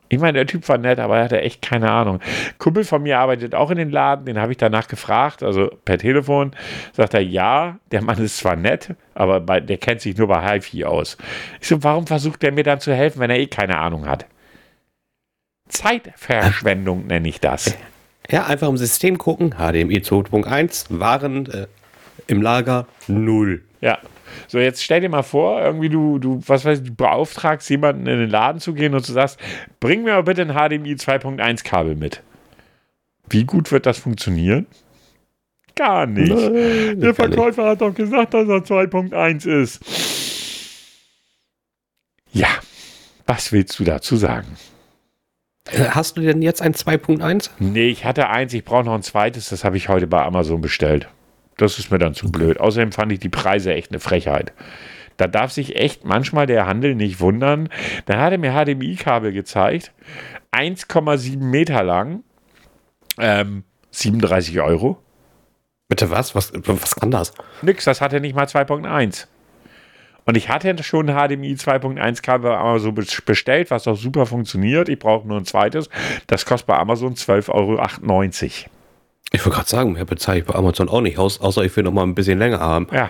[0.08, 2.22] Ich meine, der Typ war nett, aber er hatte echt keine Ahnung.
[2.58, 5.98] Kumpel von mir arbeitet auch in den Laden, den habe ich danach gefragt, also per
[5.98, 6.52] Telefon.
[6.94, 10.42] Sagt er, ja, der Mann ist zwar nett, aber bei, der kennt sich nur bei
[10.42, 11.18] HiFi aus.
[11.60, 14.26] Ich so, warum versucht der mir dann zu helfen, wenn er eh keine Ahnung hat?
[15.68, 17.76] Zeitverschwendung nenne ich das.
[18.32, 19.52] Ja, einfach im System gucken.
[19.52, 20.86] HDMI 2.1.
[21.00, 21.68] Waren äh,
[22.28, 23.62] im Lager null.
[23.82, 24.00] Ja.
[24.48, 28.08] So, jetzt stell dir mal vor, irgendwie du, du, was weiß ich, du beauftragst jemanden
[28.08, 29.38] in den Laden zu gehen und du sagst,
[29.82, 32.24] bring mir mal bitte ein HDMI 2.1 Kabel mit.
[33.30, 34.68] Wie gut wird das funktionieren?
[35.76, 36.32] Gar nicht.
[36.32, 39.82] Der gar Verkäufer hat doch gesagt, dass er 2.1 ist.
[42.32, 42.50] Ja,
[43.26, 44.48] was willst du dazu sagen?
[45.70, 47.52] Äh, Hast du denn jetzt ein 2.1?
[47.60, 50.62] Nee, ich hatte eins, ich brauche noch ein zweites, das habe ich heute bei Amazon
[50.62, 51.08] bestellt.
[51.58, 52.60] Das ist mir dann zu blöd.
[52.60, 54.54] Außerdem fand ich die Preise echt eine Frechheit.
[55.18, 57.70] Da darf sich echt manchmal der Handel nicht wundern.
[58.06, 59.94] Dann hat er mir HDMI-Kabel gezeigt,
[60.52, 62.24] 1,7 Meter lang,
[63.20, 64.98] ähm, 37 Euro.
[65.90, 66.34] Bitte was?
[66.34, 67.34] Was, was kann das?
[67.62, 69.28] Nix, das hatte nicht mal 2.1.
[70.26, 74.26] Und ich hatte schon ein HDMI 2.1 Kabel bei Amazon be- bestellt, was auch super
[74.26, 74.88] funktioniert.
[74.88, 75.90] Ich brauche nur ein zweites.
[76.28, 77.82] Das kostet bei Amazon 12,98 Euro.
[79.34, 81.84] Ich wollte gerade sagen, mehr bezahle ich bei Amazon auch nicht aus, außer ich will
[81.84, 82.88] noch mal ein bisschen länger haben.
[82.92, 83.10] Ja.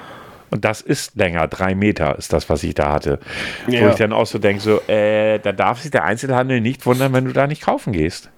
[0.52, 3.20] Und das ist länger, drei Meter ist das, was ich da hatte.
[3.68, 3.90] Wo Ja.
[3.90, 7.26] ich dann auch so denke, so, äh, da darf sich der Einzelhandel nicht wundern, wenn
[7.26, 8.30] du da nicht kaufen gehst.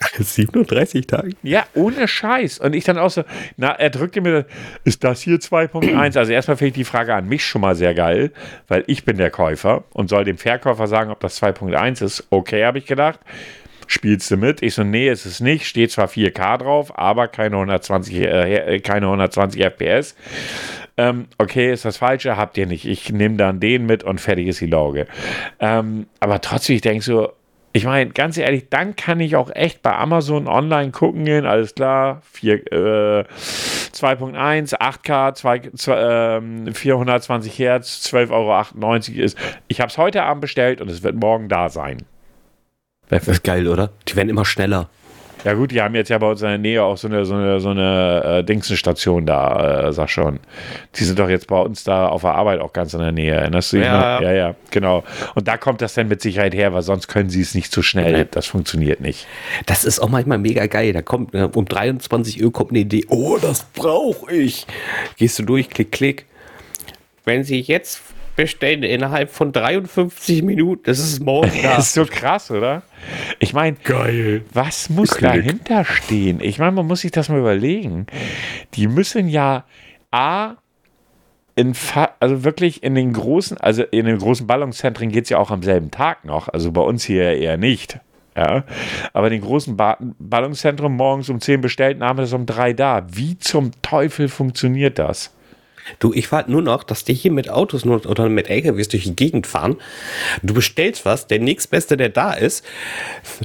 [0.18, 1.30] 37 Tage?
[1.42, 2.58] Ja, ohne Scheiß.
[2.58, 3.24] Und ich dann auch so,
[3.56, 4.46] na, er drückte mir,
[4.84, 6.18] ist das hier 2.1?
[6.18, 8.32] Also erstmal finde ich die Frage an mich schon mal sehr geil,
[8.68, 12.26] weil ich bin der Käufer und soll dem Verkäufer sagen, ob das 2.1 ist.
[12.30, 13.20] Okay, habe ich gedacht.
[13.90, 14.62] Spielst du mit?
[14.62, 15.66] Ich so, nee, ist es nicht.
[15.66, 20.14] Steht zwar 4K drauf, aber keine 120, äh, keine 120 FPS.
[20.98, 22.84] Ähm, okay, ist das Falsche, habt ihr nicht.
[22.84, 25.06] Ich nehme dann den mit und fertig ist die Lauge.
[25.58, 27.32] Ähm, aber trotzdem, ich denke so,
[27.72, 31.74] ich meine, ganz ehrlich, dann kann ich auch echt bei Amazon online gucken gehen, alles
[31.74, 33.24] klar, 4, äh,
[33.92, 38.30] 2.1, 8K, 2, zwei, ähm, 420 Hertz, 12,98
[39.12, 39.38] Euro ist.
[39.68, 41.98] Ich habe es heute Abend bestellt und es wird morgen da sein.
[43.08, 43.90] Das ist geil, oder?
[44.06, 44.88] Die werden immer schneller.
[45.44, 47.34] Ja gut, die haben jetzt ja bei uns in der Nähe auch so eine, so
[47.34, 50.40] eine, so eine äh, Dingsenstation da, äh, sag schon.
[50.96, 53.34] Die sind doch jetzt bei uns da auf der Arbeit auch ganz in der Nähe.
[53.34, 54.16] Erinnerst du dich Ja.
[54.16, 54.22] noch?
[54.22, 55.04] Ja, ja, genau.
[55.36, 57.82] Und da kommt das dann mit Sicherheit her, weil sonst können sie es nicht so
[57.82, 58.26] schnell.
[58.30, 59.26] Das funktioniert nicht.
[59.66, 60.92] Das ist auch manchmal mega geil.
[60.92, 63.04] Da kommt äh, um 23 Uhr kommt eine Idee.
[63.08, 64.66] Oh, das brauche ich.
[65.18, 66.26] Gehst du durch, klick, klick.
[67.24, 68.00] Wenn Sie jetzt
[68.38, 71.70] bestellen innerhalb von 53 Minuten, das ist morgen da.
[71.78, 72.82] Das ist so krass, oder?
[73.40, 74.44] Ich meine, geil.
[74.54, 75.32] was muss Glück.
[75.32, 76.38] dahinter stehen?
[76.40, 78.06] Ich meine, man muss sich das mal überlegen.
[78.74, 79.64] Die müssen ja
[80.12, 80.54] A,
[81.56, 81.74] in
[82.20, 85.64] also wirklich in den großen, also in den großen Ballungszentren geht es ja auch am
[85.64, 87.98] selben Tag noch, also bei uns hier eher nicht.
[88.36, 88.62] Ja,
[89.12, 93.04] aber in den großen ba Ballungszentren morgens um 10 bestellt, ist um 3 da.
[93.10, 95.34] Wie zum Teufel funktioniert das?
[95.98, 99.04] Du, ich warte nur noch, dass die hier mit Autos nur, oder mit LKWs durch
[99.04, 99.76] die Gegend fahren.
[100.42, 102.64] Du bestellst was, der nächstbeste, der da ist,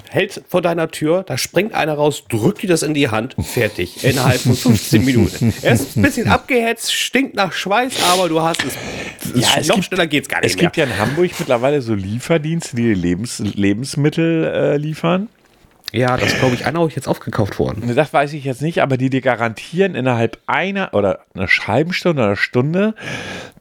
[0.09, 4.03] hält vor deiner Tür, da springt einer raus, drückt dir das in die Hand, fertig.
[4.03, 5.53] Innerhalb von 15 Minuten.
[5.61, 8.73] Er ist ein bisschen abgehetzt, stinkt nach Schweiß, aber du hast es.
[9.35, 10.65] Ja, es noch gibt- schneller geht's gar nicht Es mehr.
[10.65, 15.29] gibt ja in Hamburg mittlerweile so Lieferdienste, die Lebens Lebensmittel äh, liefern.
[15.95, 17.95] Ja, das glaube ich, einer auch jetzt aufgekauft worden.
[17.95, 22.21] Das weiß ich jetzt nicht, aber die dir garantieren innerhalb einer oder einer halben Stunde
[22.23, 22.95] oder einer Stunde,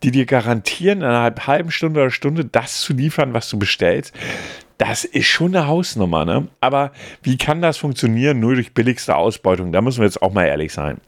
[0.03, 4.15] die dir garantieren innerhalb halben Stunde oder Stunde das zu liefern, was du bestellst.
[4.79, 6.49] Das ist schon eine Hausnummer, ne?
[6.61, 8.41] Aber wie kann das funktionieren?
[8.41, 9.71] Nur durch billigste Ausbeutung.
[9.71, 10.99] Da müssen wir jetzt auch mal ehrlich sein.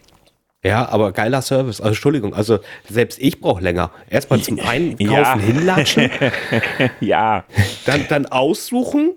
[0.63, 1.81] Ja, aber geiler Service.
[1.81, 2.59] Also Entschuldigung, also
[2.89, 3.91] selbst ich brauche länger.
[4.11, 5.39] Erstmal zum Einkaufen Ja.
[5.39, 6.11] hinlatschen,
[7.01, 7.45] Ja,
[7.87, 9.15] dann, dann aussuchen,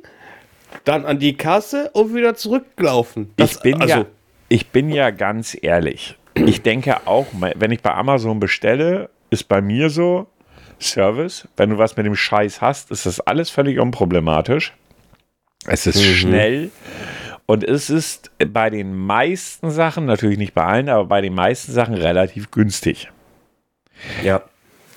[0.87, 3.31] dann an die Kasse und wieder zurücklaufen.
[3.35, 4.05] Das, ich bin, also, ja,
[4.49, 6.17] ich bin ja ganz ehrlich.
[6.35, 10.27] Ich denke auch, wenn ich bei Amazon bestelle, ist bei mir so
[10.79, 11.47] Service.
[11.57, 14.73] Wenn du was mit dem Scheiß hast, ist das alles völlig unproblematisch.
[15.65, 16.69] Es ist schnell
[17.45, 21.71] und es ist bei den meisten Sachen, natürlich nicht bei allen, aber bei den meisten
[21.71, 23.09] Sachen relativ günstig.
[24.23, 24.43] ja.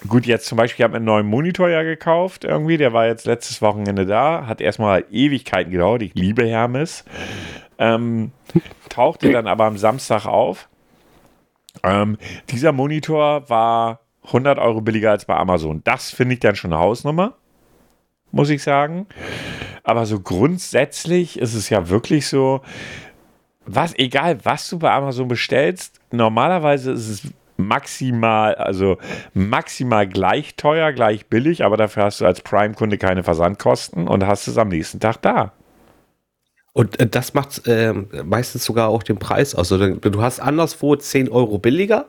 [0.09, 3.27] Gut, jetzt zum Beispiel, ich habe einen neuen Monitor ja gekauft irgendwie, der war jetzt
[3.27, 7.05] letztes Wochenende da, hat erstmal Ewigkeiten gedauert, ich liebe Hermes,
[7.79, 8.33] ähm,
[8.89, 10.69] tauchte dann aber am Samstag auf.
[11.83, 12.17] Ähm,
[12.49, 15.83] dieser Monitor war 100 Euro billiger als bei Amazon.
[15.85, 17.35] Das finde ich dann schon eine Hausnummer,
[18.33, 19.07] muss ich sagen.
[19.83, 22.63] Aber so grundsätzlich ist es ja wirklich so,
[23.67, 27.23] was, egal was du bei Amazon bestellst, normalerweise ist es
[27.67, 28.99] maximal, also
[29.35, 34.49] maximal gleich teuer, gleich billig, aber dafür hast du als Prime-Kunde keine Versandkosten und hast
[34.49, 35.53] es am nächsten Tag da.
[36.73, 39.73] Und äh, das macht ähm, meistens sogar auch den Preis aus.
[39.73, 42.07] Also, du hast anderswo 10 Euro billiger,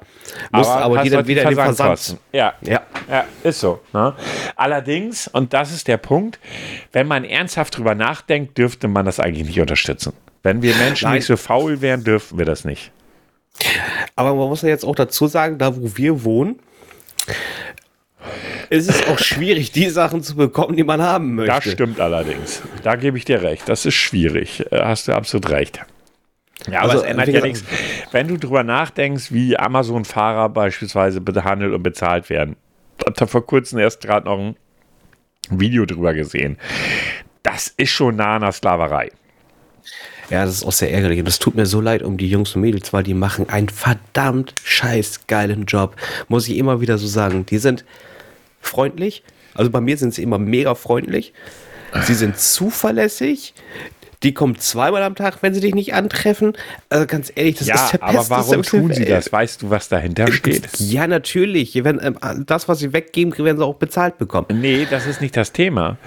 [0.51, 2.17] musst aber, hast die dann halt wieder in den Versand.
[2.31, 2.53] Ja.
[2.61, 2.81] Ja.
[3.09, 3.81] Ja, ist so.
[3.91, 4.13] Ne?
[4.55, 6.39] Allerdings, und das ist der Punkt,
[6.91, 10.13] wenn man ernsthaft drüber nachdenkt, dürfte man das eigentlich nicht unterstützen.
[10.43, 11.15] Wenn wir Menschen Nein.
[11.15, 12.91] nicht so faul wären, dürften wir das nicht.
[14.15, 16.59] Aber man muss ja jetzt auch dazu sagen, da wo wir wohnen,
[18.69, 21.51] ist es auch schwierig, die Sachen zu bekommen, die man haben möchte.
[21.53, 22.61] Das stimmt allerdings.
[22.83, 23.67] Da gebe ich dir recht.
[23.67, 24.65] Das ist schwierig.
[24.71, 25.81] Äh, Hast du absolut recht.
[26.69, 27.63] Ja, aber Also, es ändert ja nichts.
[28.11, 32.55] Wenn du drüber nachdenkst, wie Amazon-Fahrer beispielsweise behandelt und bezahlt werden.
[32.99, 34.55] Ich habe da vor kurzem erst gerade noch ein
[35.49, 36.57] Video drüber gesehen.
[37.43, 39.11] Das ist schon nah an der Sklaverei.
[40.29, 41.19] Ja, das ist auch sehr ärgerlich.
[41.19, 43.69] Und es tut mir so leid um die Jungs und Mädels, weil die machen einen
[43.69, 45.95] verdammt scheiß geilen Job.
[46.27, 47.45] Muss ich immer wieder so sagen.
[47.45, 47.83] Die sind
[48.61, 49.23] freundlich.
[49.53, 51.33] Also bei mir sind sie immer mega freundlich.
[52.03, 53.53] Sie sind zuverlässig.
[54.23, 56.53] Die kommen zweimal am Tag, wenn sie dich nicht antreffen.
[56.89, 59.31] Also ganz ehrlich, das Ja, ist der aber beste warum tun sie das?
[59.31, 60.69] Weißt du, was dahinter steht?
[60.79, 61.83] Ja, natürlich.
[61.83, 64.47] Wenn, ähm, das, was sie weggeben, werden sie auch bezahlt bekommen.
[64.53, 65.97] Nee, das ist nicht das Thema.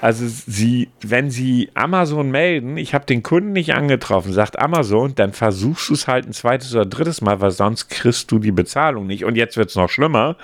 [0.00, 5.32] Also sie, wenn sie Amazon melden, ich habe den Kunden nicht angetroffen, sagt Amazon, dann
[5.32, 9.06] versuchst du es halt ein zweites oder drittes Mal, weil sonst kriegst du die Bezahlung
[9.06, 9.24] nicht.
[9.24, 10.36] Und jetzt wird es noch schlimmer.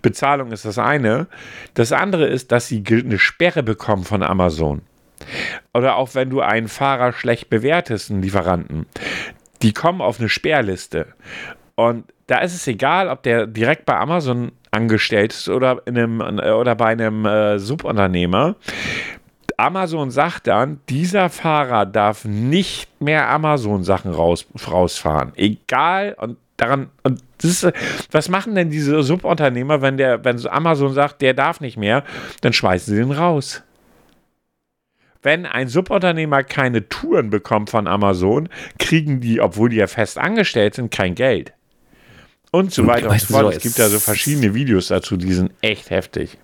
[0.00, 1.26] Bezahlung ist das eine.
[1.74, 4.80] Das andere ist, dass sie eine Sperre bekommen von Amazon.
[5.74, 8.86] Oder auch wenn du einen Fahrer schlecht bewertest, einen Lieferanten,
[9.62, 11.06] die kommen auf eine Sperrliste.
[11.74, 16.20] Und da ist es egal, ob der direkt bei Amazon angestellt ist oder, in einem,
[16.20, 18.56] oder bei einem äh, Subunternehmer.
[19.56, 25.32] Amazon sagt dann, dieser Fahrer darf nicht mehr Amazon-Sachen raus, rausfahren.
[25.36, 27.70] Egal, und daran, und ist,
[28.10, 32.04] was machen denn diese Subunternehmer, wenn der, wenn Amazon sagt, der darf nicht mehr,
[32.40, 33.62] dann schmeißen sie den raus.
[35.22, 38.48] Wenn ein Subunternehmer keine Touren bekommt von Amazon,
[38.78, 41.52] kriegen die, obwohl die ja fest angestellt sind, kein Geld.
[42.52, 43.54] Und so weiter und so fort.
[43.54, 46.38] Es gibt da so verschiedene Videos dazu, die sind echt heftig.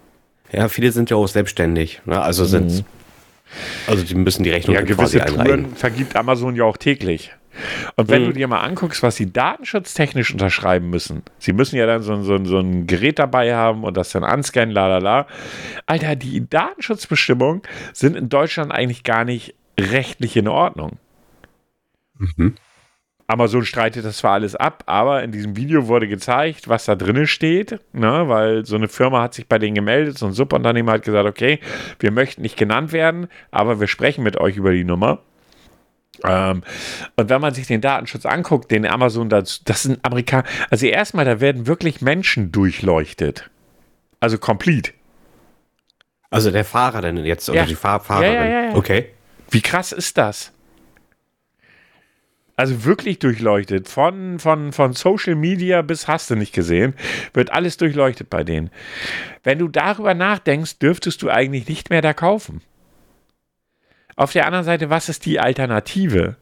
[0.53, 2.03] Ja, viele sind ja auch selbstständig.
[2.05, 2.21] Ne?
[2.21, 2.85] Also sind
[3.87, 5.19] also die müssen die Rechnung Ja, gewisse.
[5.21, 7.33] Touren vergibt Amazon ja auch täglich.
[7.97, 8.27] Und wenn Mhm.
[8.27, 12.23] du dir mal anguckst, was sie datenschutztechnisch unterschreiben müssen, sie müssen ja dann so, ein-
[12.25, 15.27] so, so ein Gerät dabei haben und das dann anscannen, la la la.
[15.87, 20.99] Alter, die Datenschutzbestimmungen sind in Deutschland eigentlich gar nicht rechtlich in Ordnung.
[22.19, 22.55] Mhm.
[23.29, 27.27] Amazon streitet das zwar alles ab, aber in diesem Video wurde gezeigt, was da drinnen
[27.27, 31.03] steht, ne, weil so eine Firma hat sich bei denen gemeldet, so ein Subunternehmer hat
[31.03, 31.59] gesagt, okay,
[31.99, 35.19] wir möchten nicht genannt werden, aber wir sprechen mit euch über die Nummer.
[36.25, 36.63] Ähm,
[37.17, 41.25] und wenn man sich den Datenschutz anguckt, den Amazon dazu, das sind Amerikaner, also erstmal,
[41.25, 43.51] da werden wirklich Menschen durchleuchtet.
[44.21, 44.93] Also complete.
[46.31, 47.67] Also der Fahrer denn jetzt, oder Ja.
[47.67, 48.35] die Fahr Fahrerin.
[48.35, 48.77] Ja, ja, ja, ja.
[48.77, 49.11] Okay.
[49.51, 50.53] Wie krass ist das?
[52.57, 53.89] Also wirklich durchleuchtet.
[53.89, 56.95] Von, von, von Social Media bis hast du nicht gesehen,
[57.35, 58.71] wird alles durchleuchtet bei denen.
[59.45, 62.63] Wenn du darüber nachdenkst, dürftest du eigentlich nicht mehr da kaufen.
[64.17, 66.37] Auf der anderen Seite, was ist die Alternative?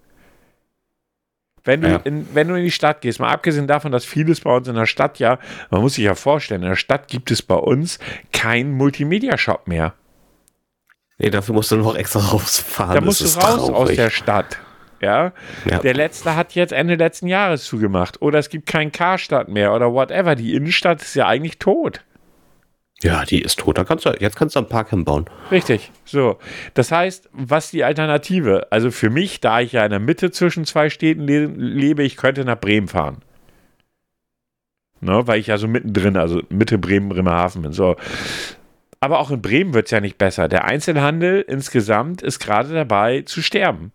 [1.64, 1.97] Wenn du, Ja.
[2.05, 4.75] in, wenn du in die Stadt gehst, mal abgesehen davon, dass vieles bei uns in
[4.75, 5.39] der Stadt ja,
[5.70, 7.99] man muss sich ja vorstellen, in der Stadt gibt es bei uns
[8.33, 9.95] keinen Multimedia-Shop mehr.
[11.18, 12.91] Nee, dafür musst du noch extra rausfahren.
[12.95, 13.97] Da Das musst du ist raus aus traurig.
[13.97, 14.59] der Stadt.
[15.01, 15.33] Ja?
[15.64, 15.79] Ja.
[15.79, 18.20] Der letzte hat jetzt Ende letzten Jahres zugemacht.
[18.20, 20.35] Oder es gibt kein Karstadt mehr oder whatever.
[20.35, 22.03] Die Innenstadt ist ja eigentlich tot.
[23.05, 23.77] Ja, die ist tot.
[23.77, 25.27] Da kannst du, jetzt kannst du einen Park hinbauen.
[25.51, 25.93] Richtig.
[26.07, 26.39] So.
[26.73, 28.69] Das heißt, was die Alternative?
[28.71, 32.17] Also für mich, da ich ja in der Mitte zwischen zwei Städten le lebe, ich
[32.17, 33.19] könnte nach Bremen fahren.
[35.03, 37.73] Ne, weil ich ja so mittendrin, also Mitte Bremen, Bremerhaven bin.
[37.75, 37.97] So.
[39.01, 40.49] Aber auch in Bremen wird es ja nicht besser.
[40.49, 43.93] Der Einzelhandel insgesamt ist gerade dabei zu sterben.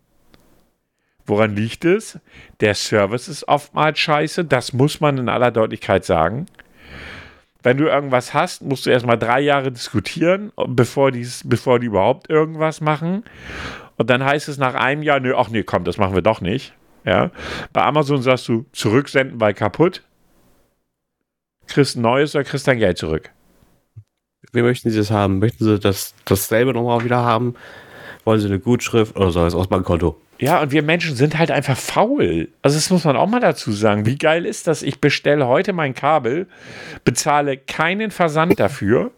[1.26, 2.20] Woran liegt es?
[2.60, 6.46] Der Service ist oftmals scheiße, das muss man in aller Deutlichkeit sagen.
[7.62, 12.30] Wenn du irgendwas hast, musst du erstmal drei Jahre diskutieren, bevor, die's, bevor die überhaupt
[12.30, 13.24] irgendwas machen.
[13.96, 16.40] Und dann heißt es nach einem Jahr, nö, ach nee, komm, das machen wir doch
[16.40, 16.74] nicht.
[17.04, 17.30] Ja.
[17.72, 20.02] Bei Amazon sagst du, zurücksenden, weil kaputt.
[21.66, 23.30] Kriegst ein neues oder kriegst dein Geld zurück.
[24.52, 25.38] Wie möchten Sie das haben?
[25.38, 27.54] Möchten Sie das, dasselbe nochmal wieder haben?
[28.24, 30.20] Wollen Sie eine Gutschrift oder soll es aus meinem Konto?
[30.38, 32.48] Ja, und wir Menschen sind halt einfach faul.
[32.62, 34.06] Also das muss man auch mal dazu sagen.
[34.06, 34.82] Wie geil ist das?
[34.82, 36.46] Ich bestelle heute mein Kabel,
[37.04, 39.10] bezahle keinen Versand dafür.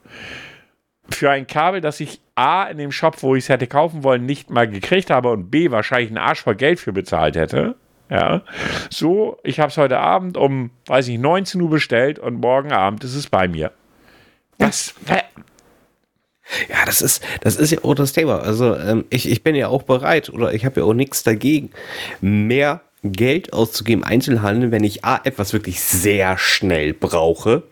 [1.08, 4.26] Für ein Kabel, das ich A, in dem Shop, wo ich es hätte kaufen wollen,
[4.26, 7.76] nicht mal gekriegt habe und B, wahrscheinlich einen Arsch voll Geld für bezahlt hätte.
[8.10, 8.42] Ja,
[8.90, 13.04] so, ich habe es heute Abend um, weiß ich, 19 Uhr bestellt und morgen Abend
[13.04, 13.72] ist es bei mir.
[14.58, 14.94] Was?
[16.68, 18.40] Ja, das ist, das ist ja auch das Thema.
[18.40, 21.70] Also ähm, ich, ich bin ja auch bereit oder ich habe ja auch nichts dagegen,
[22.20, 27.64] mehr Geld auszugeben, Einzelhandel, wenn ich A, etwas wirklich sehr schnell brauche.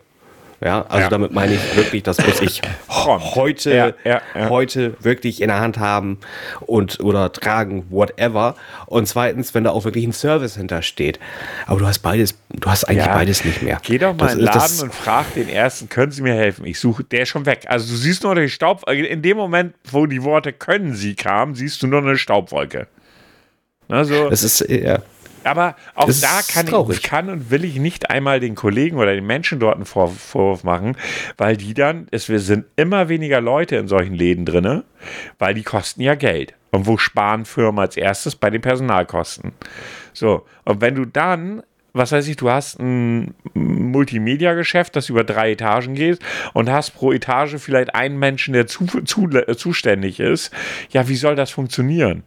[0.63, 1.09] Ja, also Ja.
[1.09, 5.79] damit meine ich wirklich, das muss ich heute, Ja, ja, heute wirklich in der Hand
[5.79, 6.19] haben
[6.59, 8.55] und oder tragen, whatever.
[8.85, 11.19] Und zweitens, wenn da auch wirklich ein Service hintersteht.
[11.65, 13.79] Aber du hast beides, du hast eigentlich beides nicht mehr.
[13.81, 16.35] Geh doch mal Das in den Laden das- und frag den ersten, können Sie mir
[16.35, 16.65] helfen?
[16.67, 17.65] Ich suche, der ist schon weg.
[17.67, 21.55] Also du siehst nur den Staub, in dem Moment, wo die Worte können Sie kamen,
[21.55, 22.85] siehst du nur eine Staubwolke.
[23.89, 24.99] Also, Das ist, ja.
[25.43, 29.13] Aber auch das da kann ich, kann und will ich nicht einmal den Kollegen oder
[29.13, 30.97] den Menschen dort einen Vor Vorwurf machen,
[31.37, 34.83] weil die dann, es wir sind immer weniger Leute in solchen Läden drinne,
[35.39, 36.53] weil die kosten ja Geld.
[36.71, 38.35] Und wo sparen Firmen als erstes?
[38.35, 39.51] Bei den Personalkosten.
[40.13, 41.63] So, und wenn du dann,
[41.93, 46.19] was weiß ich, du hast ein Multimedia-Geschäft, das über drei Etagen geht
[46.53, 50.51] und hast pro Etage vielleicht einen Menschen, der zu, zu, äh, zuständig ist,
[50.91, 52.23] ja, wie soll das funktionieren?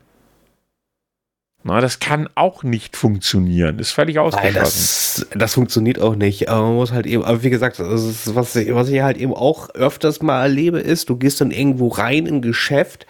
[1.66, 3.78] Na, das kann auch nicht funktionieren.
[3.78, 4.54] Ist völlig Nein, ausgeschlossen.
[4.60, 6.50] das, das funktioniert auch nicht.
[6.50, 9.32] Aber man muss halt eben, aber wie gesagt, ist, was, ich, was ich halt eben
[9.32, 13.06] auch öfters mal erlebe, ist, du gehst dann irgendwo rein in ein Geschäft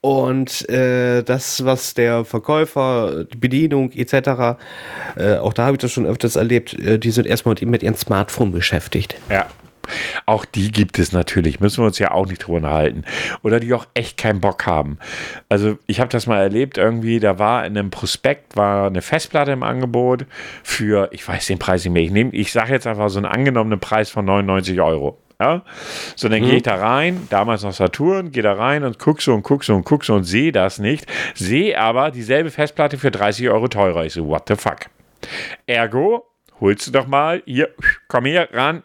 [0.00, 4.56] und äh, das, was der Verkäufer, die Bedienung etc.,
[5.16, 7.82] äh, auch da habe ich das schon öfters erlebt, äh, die sind erstmal mit, mit
[7.82, 9.16] ihrem Smartphone beschäftigt.
[9.28, 9.46] Ja.
[10.26, 13.04] Auch die gibt es natürlich, müssen wir uns ja auch nicht drüber unterhalten.
[13.42, 14.98] Oder die auch echt keinen Bock haben.
[15.48, 19.52] Also ich habe das mal erlebt, irgendwie, da war in einem Prospekt war eine Festplatte
[19.52, 20.26] im Angebot
[20.62, 23.26] für, ich weiß den Preis nicht mehr, ich, nehm- ich sage jetzt einfach so einen
[23.26, 25.18] angenommenen Preis von 99 Euro.
[25.40, 25.62] Ja?
[26.16, 29.34] So, dann gehe ich da rein, damals noch Saturn, gehe da rein und guck so
[29.34, 33.10] und guck so und guck so und sehe das nicht, sehe aber dieselbe Festplatte für
[33.12, 34.04] 30 Euro teurer.
[34.04, 34.86] Ich so, what the fuck?
[35.66, 36.24] Ergo,
[36.60, 37.70] holst du doch mal, hier,
[38.08, 38.82] komm hier ran.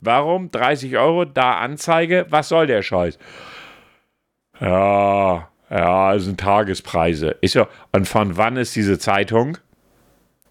[0.00, 2.26] Warum 30 Euro, da Anzeige?
[2.30, 3.18] Was soll der Scheiß?
[4.60, 7.36] Ja, ja, es sind Tagespreise.
[7.40, 9.58] Ich so, und von wann ist diese Zeitung?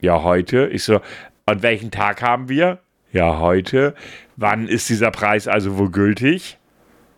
[0.02, 0.68] Ja, heute.
[0.68, 1.02] Ich so,
[1.46, 2.80] und welchen Tag haben wir?
[3.12, 3.96] Ja, heute.
[4.36, 6.58] Wann ist dieser Preis also wohl gültig?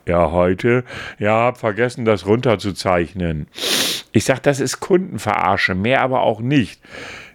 [0.06, 0.84] Ja, heute.
[1.20, 3.48] Ja, hab vergessen, das runterzuzeichnen.
[4.12, 6.82] Ich sag, das ist Kundenverarsche, mehr aber auch nicht.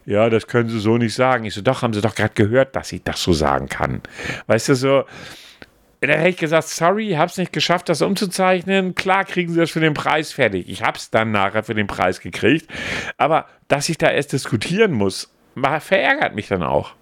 [0.04, 1.44] Ja, das können Sie so nicht sagen.
[1.44, 4.00] Ich so, doch, haben Sie doch gerade gehört, dass ich das so sagen kann.
[4.48, 5.04] Weißt du, so,
[6.00, 8.96] da hätte ich gesagt, sorry, hab's nicht geschafft, das umzuzeichnen.
[8.96, 10.68] Klar kriegen Sie das für den Preis fertig.
[10.68, 12.68] Ich hab's dann nachher für den Preis gekriegt.
[13.16, 15.32] Aber dass ich da erst diskutieren muss,
[15.80, 16.94] verärgert mich dann auch.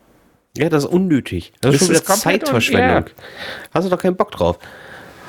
[0.57, 1.53] Ja, das ist unnötig.
[1.63, 3.05] Das ist Das schon ist wieder komplett Zeitverschwendung.
[3.05, 3.11] un-
[3.73, 4.59] Hast du doch keinen Bock drauf.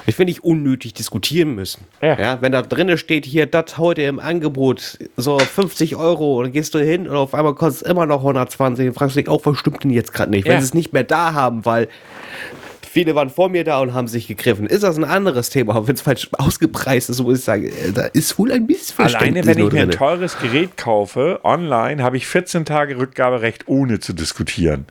[0.05, 1.85] Ich will nicht unnötig diskutieren müssen.
[2.01, 2.37] Ja.
[2.41, 6.73] wenn da drinnen steht, hier, das heute im Angebot, so 50 Euro, und dann gehst
[6.73, 9.57] du hin und auf einmal kostet es immer noch 120 und fragst dich auch, was
[9.57, 10.45] stimmt denn jetzt gerade nicht?
[10.45, 10.59] Wenn Ja.
[10.59, 11.87] sie es nicht mehr da haben, weil
[12.89, 14.65] viele waren vor mir da und haben sich gegriffen.
[14.67, 15.75] Ist das ein anderes Thema?
[15.75, 19.45] Aber wenn es falsch ausgepreist ist, muss ich sagen, äh, da ist wohl ein Missverständnis.
[19.45, 23.99] Alleine, wenn ich mir ein teures Gerät kaufe, online, habe ich 14 Tage Rückgaberecht, ohne
[23.99, 24.85] zu diskutieren.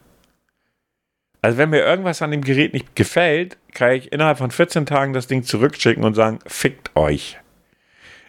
[1.42, 5.12] Also wenn mir irgendwas an dem Gerät nicht gefällt, kann ich innerhalb von 14 Tagen
[5.12, 7.38] das Ding zurückschicken und sagen, fickt euch.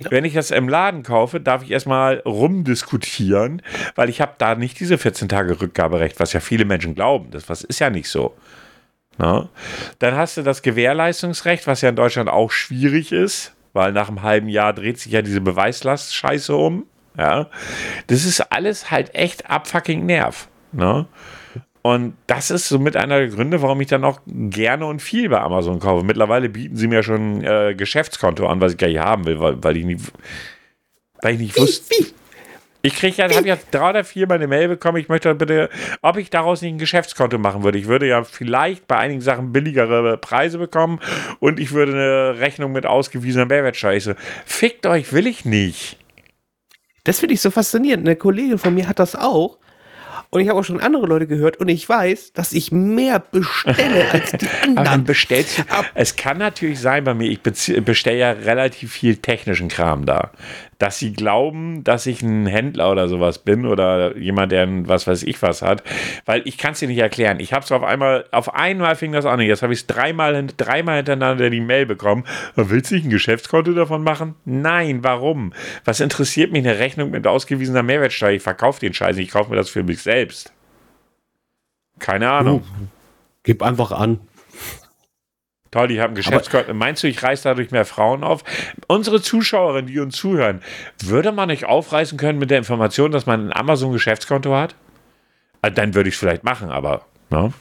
[0.09, 3.61] Wenn ich das im Laden kaufe, darf ich erstmal rumdiskutieren,
[3.95, 7.29] weil ich habe da nicht diese 14 Tage Rückgaberecht, was ja viele Menschen glauben.
[7.31, 8.35] Das was ist ja nicht so.
[9.17, 9.49] Na?
[9.99, 14.23] Dann hast du das Gewährleistungsrecht, was ja in Deutschland auch schwierig ist, weil nach einem
[14.23, 16.85] halben Jahr dreht sich ja diese Beweislast-Scheiße um.
[17.17, 17.49] Ja?
[18.07, 20.47] Das ist alles halt echt abfucking Nerv.
[20.71, 21.05] Ne?
[21.83, 25.39] Und das ist somit einer der Gründe, warum ich dann auch gerne und viel bei
[25.39, 26.05] Amazon kaufe.
[26.05, 29.63] Mittlerweile bieten sie mir schon äh, Geschäftskonto an, was ich gar nicht haben will, weil,
[29.63, 30.11] weil ich nicht,
[31.21, 31.95] weil ich nicht wusste.
[32.83, 35.69] Ich kriege ja, habe ja drei oder vier mal eine Mail bekommen, ich möchte bitte,
[36.01, 37.77] ob ich daraus nicht ein Geschäftskonto machen würde.
[37.77, 40.99] Ich würde ja vielleicht bei einigen Sachen billigere Preise bekommen
[41.39, 43.47] und ich würde eine Rechnung mit ausgewiesener
[43.99, 44.13] so,
[44.45, 45.97] fickt euch, will ich nicht.
[47.03, 48.07] Das finde ich so faszinierend.
[48.07, 49.57] Eine Kollegin von mir hat das auch.
[50.33, 54.09] Und ich habe auch schon andere Leute gehört und ich weiß, dass ich mehr bestelle
[54.13, 55.03] als die anderen.
[55.03, 55.63] bestellst du.
[55.93, 60.31] Es kann natürlich sein bei mir, ich bestelle ja relativ viel technischen Kram da.
[60.81, 65.05] Dass sie glauben, dass ich ein Händler oder sowas bin oder jemand, der ein was
[65.05, 65.83] weiß ich was hat.
[66.25, 67.39] Weil ich kann es dir nicht erklären.
[67.39, 69.39] Ich habe es auf einmal, auf einmal fing das an.
[69.41, 72.23] Jetzt habe ich es dreimal, dreimal hintereinander die Mail bekommen.
[72.55, 74.33] Willst du nicht ein Geschäftskonto davon machen?
[74.43, 75.53] Nein, warum?
[75.85, 78.31] Was interessiert mich eine Rechnung mit ausgewiesener Mehrwertsteuer?
[78.31, 80.51] Ich verkaufe den Scheiß, ich kaufe mir das für mich selbst.
[81.99, 82.63] Keine Ahnung.
[83.43, 84.19] Gib einfach an.
[85.71, 86.73] Toll, ich habe ein Geschäftskonto.
[86.73, 88.43] Meinst du, ich reiße dadurch mehr Frauen auf?
[88.87, 90.61] Unsere Zuschauerinnen, die uns zuhören,
[91.01, 94.75] würde man nicht aufreißen können mit der Information, dass man ein Amazon-Geschäftskonto hat?
[95.61, 97.05] Also dann würde ich es vielleicht machen, aber.
[97.29, 97.53] Ne?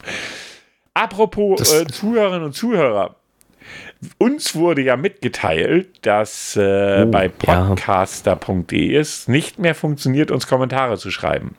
[0.95, 3.15] Apropos äh, Zuhörerinnen und Zuhörer.
[4.19, 7.67] Uns wurde ja mitgeteilt, dass äh, Oh, bei ja.
[7.69, 11.55] podcaster.de es nicht mehr funktioniert, uns Kommentare zu schreiben.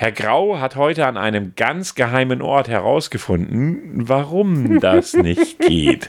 [0.00, 6.08] Herr Grau hat heute an einem ganz geheimen Ort herausgefunden, warum das nicht geht.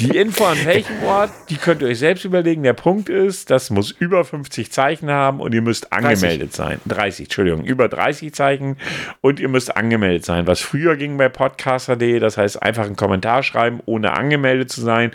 [0.00, 2.62] Die Info an welchem Ort, die könnt ihr euch selbst überlegen.
[2.62, 6.80] Der Punkt ist, das muss über 50 Zeichen haben und ihr müsst angemeldet sein.
[6.86, 8.78] 30, Entschuldigung, über 30 Zeichen
[9.20, 10.46] und ihr müsst angemeldet sein.
[10.46, 15.10] Was früher ging bei podcaster.de, das heißt einfach einen Kommentar schreiben, ohne angemeldet zu sein,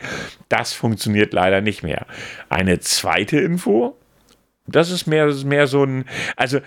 [0.50, 2.06] das funktioniert leider nicht mehr.
[2.50, 3.98] Eine zweite Info,
[4.66, 6.06] das ist mehr, das ist mehr so ein,
[6.38, 6.60] also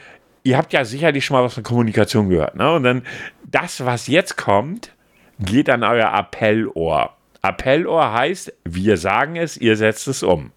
[0.46, 2.72] ihr habt ja sicherlich schon mal was von Kommunikation gehört, ne?
[2.72, 3.02] Und dann
[3.44, 4.92] das, was jetzt kommt,
[5.40, 7.16] geht an euer Appellohr.
[7.42, 10.52] Appellohr heißt, wir sagen es, ihr setzt es um.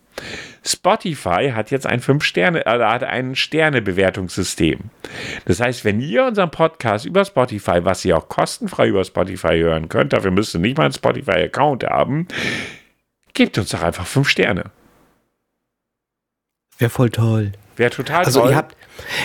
[0.66, 4.80] Spotify hat jetzt ein 5 Sterne, äh, hat ein Sternebewertungssystem.
[5.46, 9.90] Das heißt, wenn ihr unseren Podcast über Spotify, was ihr auch kostenfrei über Spotify hören
[9.90, 12.28] könnt, dafür müsst ihr nicht mal einen Spotify-Account haben,
[13.34, 14.66] gebt uns doch einfach 5 Sterne.
[16.78, 17.54] Wäre voll toll.
[17.80, 18.52] Wäre total Also toll.
[18.52, 18.76] ihr habt,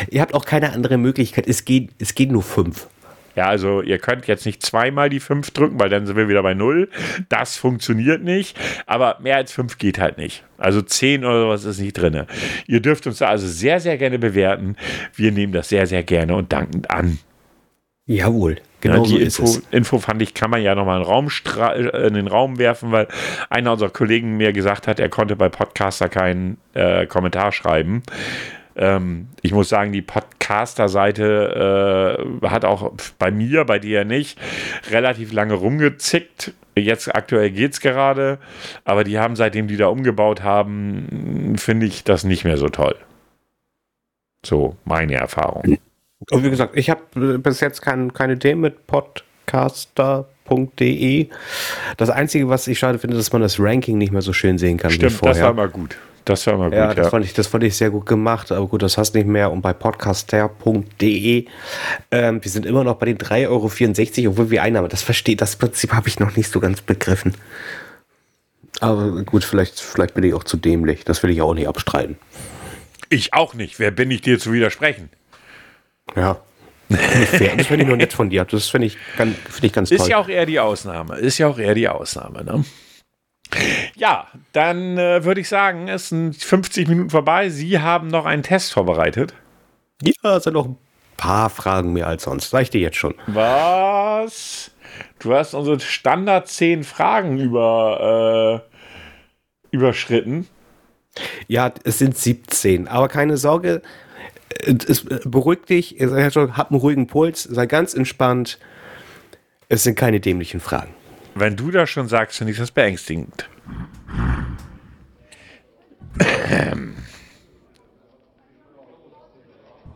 [0.08, 1.46] ihr habt auch keine andere Möglichkeit.
[1.48, 2.88] Es geht, es geht nur fünf.
[3.36, 6.44] Ja, also ihr könnt jetzt nicht zweimal die 5 drücken, weil dann sind wir wieder
[6.44, 6.88] bei 0.
[7.28, 8.56] Das funktioniert nicht.
[8.86, 10.44] Aber mehr als 5 geht halt nicht.
[10.56, 12.26] Also 10 oder sowas ist nicht drin.
[12.68, 14.76] Ihr dürft uns da also sehr, sehr gerne bewerten.
[15.16, 17.18] Wir nehmen das sehr, sehr gerne und dankend an.
[18.06, 19.60] Jawohl, Ja, genau die so Info.
[19.70, 22.58] Info fand ich, kann man ja nochmal in, den Raum stra- äh, in den Raum
[22.58, 23.08] werfen, weil
[23.50, 28.02] einer unserer Kollegen mir gesagt hat, er konnte bei Podcaster keinen äh, Kommentar schreiben.
[28.76, 34.38] Ähm, ich muss sagen, die Podcaster-Seite äh, hat auch bei mir, bei dir nicht,
[34.90, 36.52] relativ lange rumgezickt.
[36.76, 38.38] Jetzt aktuell geht es gerade,
[38.84, 42.96] aber die haben, seitdem die da umgebaut haben, finde ich das nicht mehr so toll.
[44.44, 45.78] So, meine Erfahrung.
[46.30, 51.28] Und wie gesagt, ich habe bis jetzt kein, keine Themen mit podcaster.de.
[51.96, 54.78] Das Einzige, was ich schade finde, dass man das Ranking nicht mehr so schön sehen
[54.78, 55.44] kann wie Stimmt, das vorher.
[55.44, 55.96] war mal gut.
[56.24, 56.78] Das war mal gut.
[56.78, 59.26] ja, das, Fand ich, das fand ich sehr gut gemacht, aber gut, das hast nicht
[59.26, 59.52] mehr.
[59.52, 61.44] Und bei podcaster.de,
[62.10, 65.56] ähm, wir sind immer noch bei den 3,64 Euro, obwohl wir Einnahme, das versteht, das
[65.56, 67.34] Prinzip habe ich noch nicht so ganz begriffen.
[68.80, 71.04] Aber gut, vielleicht, vielleicht bin ich auch zu dämlich.
[71.04, 72.16] Das will ich auch nicht abstreiten.
[73.10, 73.78] Ich auch nicht.
[73.78, 75.10] Wer bin ich dir zu widersprechen?
[76.16, 76.36] Ja.
[76.88, 78.44] Das finde ich nur nett von dir.
[78.44, 79.96] Das finde ich, ganz- finde ich ganz toll.
[79.98, 81.16] Ist ja auch eher die Ausnahme.
[81.16, 82.64] Ist ja auch eher die Ausnahme, ne?
[83.96, 87.48] Ja, dann äh, würde ich sagen, es sind 50 Minuten vorbei.
[87.50, 89.34] Sie haben noch einen Test vorbereitet.
[90.02, 90.76] Ja, es sind noch ein
[91.16, 92.50] paar Fragen mehr als sonst.
[92.50, 93.14] Sag ich dir jetzt schon.
[93.28, 94.70] Was?
[95.20, 98.62] Du hast unsere Standard 10 Fragen über,
[99.72, 100.48] äh, überschritten.
[101.46, 102.88] Ja, es sind 17.
[102.88, 103.82] Aber keine Sorge,
[104.66, 105.96] es beruhigt dich.
[106.00, 108.58] Habt einen ruhigen Puls, sei ganz entspannt.
[109.68, 110.94] Es sind keine dämlichen Fragen.
[111.34, 113.48] Wenn du das schon sagst, finde ich das beängstigend.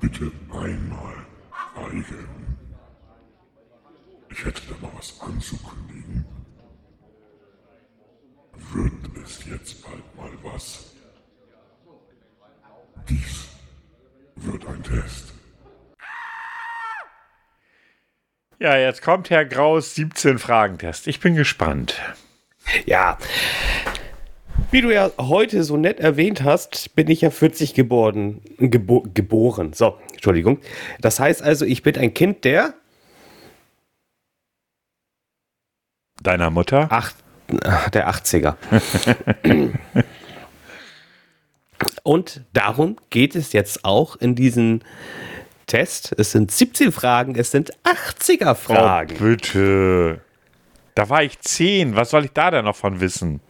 [0.01, 1.09] Bitte einmal
[1.79, 2.29] schweigen.
[4.31, 6.25] Ich hätte da mal was anzukündigen.
[8.73, 8.93] Wird
[9.25, 10.93] es jetzt bald mal was?
[13.09, 13.47] Dies
[14.45, 15.33] wird ein Test.
[18.61, 21.07] Ja, jetzt kommt Herr Graus 17 Fragentest.
[21.07, 22.01] Ich bin gespannt.
[22.87, 23.19] Ja.
[24.71, 28.41] Wie du ja heute so nett erwähnt hast, bin ich ja 40 geboren.
[28.59, 29.73] Gebo geboren.
[29.73, 30.59] So, Entschuldigung.
[31.01, 32.75] Das heißt also, ich bin ein Kind der
[36.23, 36.89] Deiner Mutter?
[36.91, 37.17] Acht,
[37.95, 38.57] der 80er.
[42.03, 44.81] Und darum geht es jetzt auch in diesem
[45.67, 46.15] Test.
[46.19, 49.17] Es sind 17 Fragen, es sind 80er Fragen.
[49.19, 50.21] Oh, bitte.
[50.95, 51.95] Da war ich 10.
[51.95, 53.41] Was soll ich da denn noch von wissen?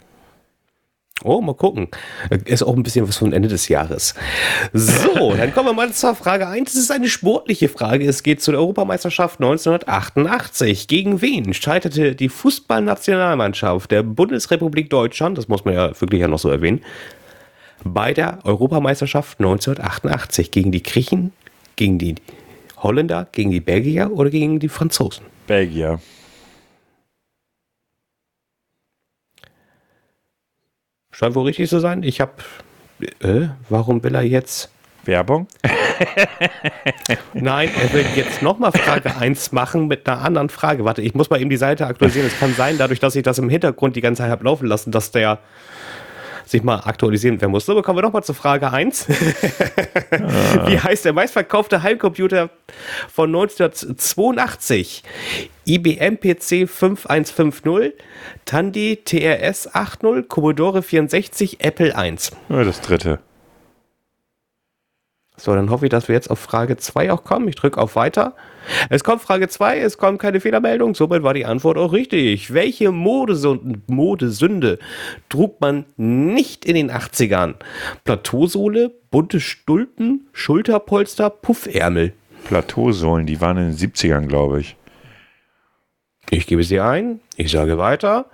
[1.24, 1.88] Oh, mal gucken.
[2.44, 4.14] Ist auch ein bisschen was von Ende des Jahres.
[4.72, 6.72] So, dann kommen wir mal zur Frage 1.
[6.72, 8.06] Das ist eine sportliche Frage.
[8.06, 10.86] Es geht zur Europameisterschaft 1988.
[10.86, 16.38] Gegen wen scheiterte die Fußballnationalmannschaft der Bundesrepublik Deutschland, das muss man ja wirklich ja noch
[16.38, 16.82] so erwähnen,
[17.84, 20.50] bei der Europameisterschaft 1988?
[20.50, 21.32] Gegen die Griechen,
[21.76, 22.16] gegen die
[22.78, 25.24] Holländer, gegen die Belgier oder gegen die Franzosen?
[25.46, 26.00] Belgier.
[31.10, 32.02] Scheint wohl richtig zu sein.
[32.02, 32.32] Ich habe.
[33.20, 34.70] Äh, warum will er jetzt.
[35.08, 35.48] Werbung?
[37.34, 40.84] Nein, er will jetzt nochmal Frage 1 machen mit einer anderen Frage.
[40.84, 42.28] Warte, ich muss mal eben die Seite aktualisieren.
[42.28, 44.92] Es kann sein, dadurch, dass ich das im Hintergrund die ganze Zeit habe laufen lassen,
[44.92, 45.40] dass der
[46.50, 47.66] sich mal aktualisieren werden muss.
[47.66, 49.08] So, kommen wir nochmal zur Frage 1.
[50.66, 52.50] Wie heißt der meistverkaufte Heimcomputer
[53.12, 55.02] von 1982?
[55.66, 57.92] IBM PC 5150,
[58.46, 62.32] Tandy TRS 80, Commodore 64, Apple 1.
[62.48, 63.18] Ja, das dritte.
[65.38, 67.46] So, dann hoffe ich, dass wir jetzt auf Frage 2 auch kommen.
[67.46, 68.34] Ich drücke auf Weiter.
[68.90, 70.96] Es kommt Frage 2, es kommt keine Fehlermeldung.
[70.96, 72.52] Somit war die Antwort auch richtig.
[72.52, 74.78] Welche Modesünde, Modesünde
[75.28, 77.54] trug man nicht in den 80ern?
[78.04, 82.12] Plateausohle, bunte Stulpen, Schulterpolster, Puffärmel.
[82.44, 84.76] Plateausohlen, die waren in den 70ern, glaube ich.
[86.30, 88.26] Ich gebe sie ein, ich sage weiter.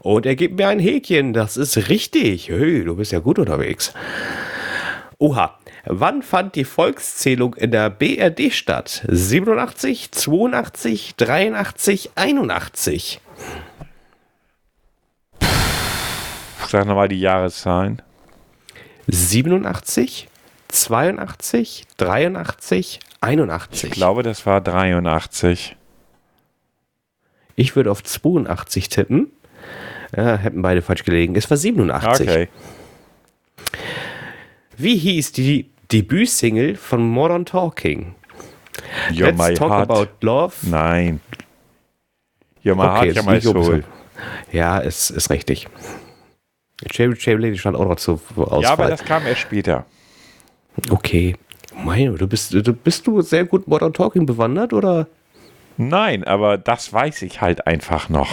[0.00, 1.32] Und er gibt mir ein Häkchen.
[1.32, 2.48] Das ist richtig.
[2.48, 3.94] Hey, du bist ja gut unterwegs.
[5.18, 5.58] Oha.
[5.86, 9.04] Wann fand die Volkszählung in der BRD statt?
[9.08, 13.20] 87, 82, 83, 81?
[16.68, 18.00] Sag nochmal die Jahreszahlen.
[19.08, 20.28] 87,
[20.68, 23.84] 82, 83, 81.
[23.84, 25.76] Ich glaube, das war 83.
[27.56, 29.30] Ich würde auf 82 tippen.
[30.16, 31.36] Ja, hätten beide falsch gelegen.
[31.36, 32.28] Es war 87.
[32.28, 32.48] Okay.
[34.76, 38.16] Wie hieß die Debütsingle von Modern Talking?
[39.12, 39.88] You're Let's my talk heart.
[39.90, 40.54] about love.
[40.68, 41.20] Nein.
[42.64, 43.84] You're my Okay, heart, you're my soul.
[44.50, 45.68] Ja, ist, ist richtig.
[46.90, 48.62] Cherry Cherry Lady stand auch noch zur Auswahl.
[48.62, 49.86] Ja, aber das kam erst später.
[50.90, 51.36] okay.
[51.76, 55.06] Meine, du bist, du bist du sehr gut Modern Talking bewandert oder?
[55.76, 58.28] Nein, aber das weiß ich halt einfach noch.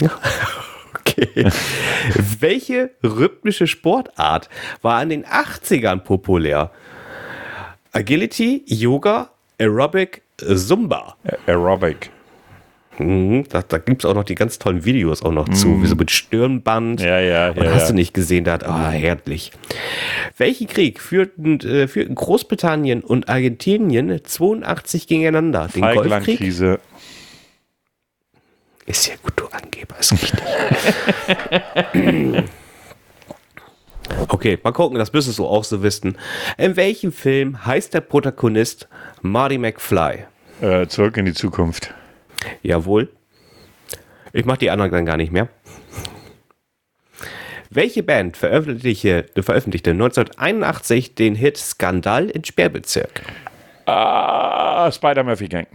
[0.98, 1.50] Okay.
[2.40, 4.50] Welche rhythmische Sportart
[4.82, 6.72] war in den 80ern populär?
[7.96, 11.16] Agility, Yoga, Aerobic, Zumba.
[11.46, 12.10] Aerobic.
[12.98, 15.86] Mhm, da da gibt es auch noch die ganz tollen Videos auch noch zu, wie
[15.86, 17.00] so mit Stirnband.
[17.00, 17.88] Ja, ja, Und ja, hast ja.
[17.88, 19.52] du nicht gesehen, da hat, ah, herrlich.
[20.36, 25.68] Welchen Krieg führten, äh, führten Großbritannien und Argentinien 82 gegeneinander?
[25.74, 26.10] Den Golfkrieg?
[26.10, 26.80] Falklandkrise.
[28.86, 30.42] Ist ja gut, du Angeber, ist richtig.
[34.28, 36.16] okay, mal gucken, das müsstest du auch so wissen.
[36.58, 38.88] In welchem Film heißt der Protagonist
[39.22, 40.24] Marty McFly?
[40.60, 41.94] Äh, zurück in die Zukunft.
[42.62, 43.08] Jawohl.
[44.32, 45.48] Ich mach die anderen dann gar nicht mehr.
[47.70, 53.22] Welche Band veröffentlichte, veröffentlichte 1981 den Hit Skandal in Sperrbezirk?
[53.86, 55.66] Ah, Spider-Murphy Gang.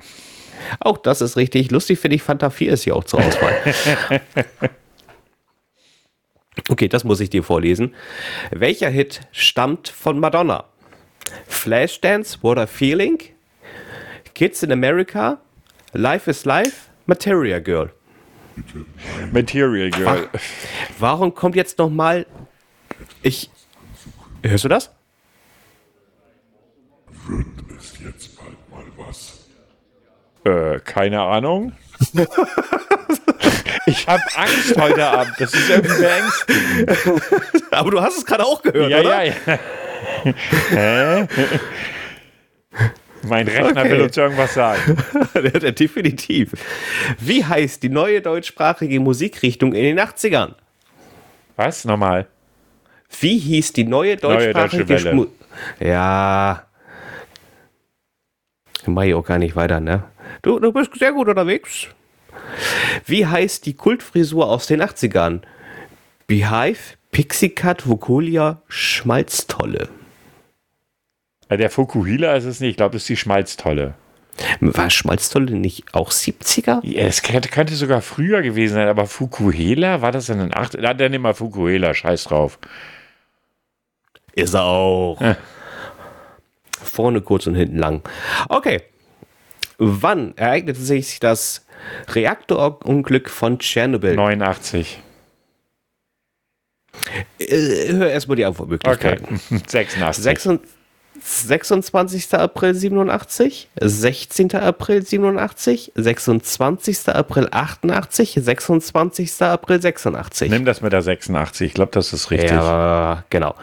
[0.80, 1.72] Auch das ist richtig.
[1.72, 3.54] Lustig finde ich, Fanta 4 ist hier auch zur Auswahl.
[6.70, 7.94] okay, das muss ich dir vorlesen.
[8.52, 10.66] Welcher Hit stammt von Madonna?
[11.48, 13.20] Flashdance, What a Feeling?
[14.34, 15.40] Kids in America?
[15.94, 16.90] Life is Life?
[17.06, 17.92] Materia Girl?
[19.32, 20.30] Material Girl.
[21.00, 22.26] Warum kommt jetzt noch mal
[23.24, 23.50] ich
[24.44, 24.90] Hörst du das?
[27.28, 27.46] Wird
[27.78, 29.46] es jetzt bald mal was?
[30.44, 31.74] Äh, keine Ahnung.
[33.86, 35.34] Ich habe Angst heute Abend.
[35.40, 37.64] Das ist irgendwie beängstigend.
[37.74, 39.24] Aber du hast es gerade auch gehört, Ja, oder?
[39.24, 39.60] ja, ja.
[40.70, 41.28] Hä?
[43.24, 43.92] Mein Rechner Okay.
[43.92, 44.98] will uns irgendwas sagen.
[45.80, 46.54] Definitiv.
[47.20, 50.56] Wie heißt die neue deutschsprachige Musikrichtung in den 80ern?
[51.56, 51.86] Was?
[51.86, 52.28] Nochmal.
[53.20, 55.28] Wie hieß die neue Neue deutschsprachige Deutsche Welle.
[55.80, 56.66] Ja.
[58.86, 60.04] Mach ich auch gar nicht weiter, ne?
[60.42, 61.88] Du, du bist sehr gut unterwegs.
[63.06, 65.42] Wie heißt die Kultfrisur aus den 80ern?
[66.28, 69.90] Beehive, Pixie Cut, Vokulia, Schmalztolle.
[71.50, 72.72] Äh, Der Fukuhila ist es nicht.
[72.72, 73.96] Ich glaube, das ist die Schmalztolle.
[74.62, 76.80] War Schmalztolle nicht auch 70er?
[76.84, 80.78] Ja, es könnte, sogar früher gewesen sein, aber Fukuhela, war das in den 8.
[80.80, 82.58] Na, dann immer Fukuhela, scheiß drauf.
[84.34, 85.20] Ist er auch.
[85.20, 85.36] Ja.
[86.82, 88.02] Vorne kurz und hinten lang.
[88.48, 88.82] Okay.
[89.78, 91.66] Wann ereignete sich das
[92.10, 94.16] Reaktorunglück von Tschernobyl?
[94.16, 95.00] 89.
[97.40, 98.50] Äh, hör erstmal die Okay.
[98.50, 99.40] Antwortmöglichkeiten.
[99.68, 100.24] 86.
[100.24, 100.70] 26
[101.24, 102.34] 26.
[102.34, 104.56] April 87, 16.
[104.56, 107.10] April 87, 26.
[107.10, 109.42] April 88, 26.
[109.42, 110.50] April 86.
[110.50, 111.68] Nimm das mit der 86.
[111.68, 112.52] Ich glaube, das ist richtig.
[112.52, 113.54] Ja, genau.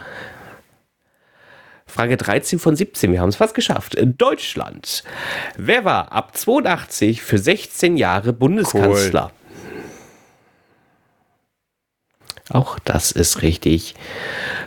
[1.89, 3.97] Frage 13 von 17, wir haben es fast geschafft.
[3.99, 5.03] Deutschland.
[5.57, 9.31] Wer war ab 82 für 16 Jahre Bundeskanzler?
[12.51, 13.93] Auch das ist richtig.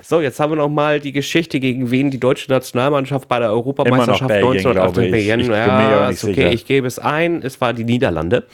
[0.03, 3.51] So, jetzt haben wir noch mal die Geschichte, gegen wen die deutsche Nationalmannschaft bei der
[3.51, 5.25] Europameisterschaft Immer noch Belgien, 1988 glaube ich.
[5.25, 5.31] Ich
[5.91, 6.45] Ja, ist okay.
[6.47, 6.53] Hm.
[6.53, 7.43] ich gebe es ein.
[7.43, 8.47] Es war die Niederlande.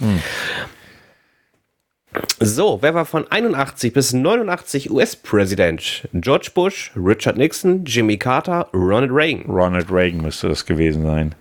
[2.40, 6.08] So, wer war von 81 bis 89 US-Präsident?
[6.14, 9.50] George Bush, Richard Nixon, Jimmy Carter, Ronald Reagan.
[9.50, 11.34] Ronald Reagan müsste das gewesen sein.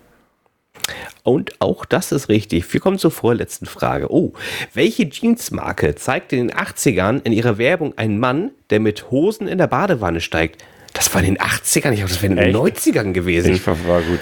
[1.22, 2.72] Und auch das ist richtig.
[2.72, 4.12] Wir kommen zur vorletzten Frage.
[4.12, 4.32] Oh,
[4.74, 9.58] welche Jeansmarke zeigte in den 80ern in ihrer Werbung einen Mann, der mit Hosen in
[9.58, 10.64] der Badewanne steigt?
[10.94, 12.86] Das war in den 80ern, ich glaube, das wäre in den Echt?
[12.86, 13.52] 90ern gewesen.
[13.52, 14.20] Ich war, war gut.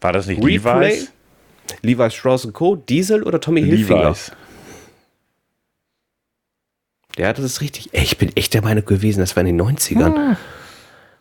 [0.00, 0.90] War das nicht Replay?
[0.90, 1.12] Levi's?
[1.82, 4.10] Levi Strauss Co., Diesel oder Tommy Hilfiger?
[4.10, 4.32] Levi's.
[7.16, 7.90] Ja, das ist richtig.
[7.92, 10.36] Ey, ich bin echt der Meinung gewesen, das war in den 90ern.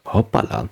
[0.05, 0.69] Hoppala.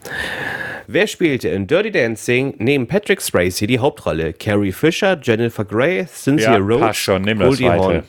[0.88, 4.34] Wer spielte in Dirty Dancing neben Patrick Swayze die Hauptrolle?
[4.34, 7.22] Carrie Fisher, Jennifer Grey, Cynthia Ja, Rhodes, passt schon.
[7.22, 7.60] Nimm das.
[7.62, 8.04] Hawn.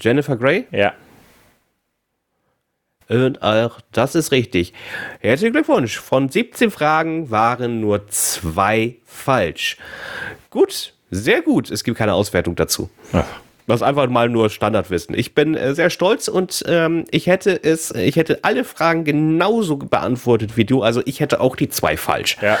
[0.00, 0.66] Jennifer Grey?
[0.70, 0.94] Ja.
[3.08, 4.72] Und auch das ist richtig.
[5.20, 5.98] Herzlichen Glückwunsch.
[5.98, 9.76] Von 17 Fragen waren nur zwei falsch.
[10.48, 11.70] Gut, sehr gut.
[11.70, 12.88] Es gibt keine Auswertung dazu.
[13.12, 13.26] Ach,
[13.66, 15.16] Das ist einfach mal nur Standardwissen.
[15.18, 19.76] Ich bin äh, sehr stolz und ähm, ich hätte es, ich hätte alle Fragen genauso
[19.76, 20.82] beantwortet wie du.
[20.82, 22.36] Also ich hätte auch die zwei falsch.
[22.42, 22.58] Ja.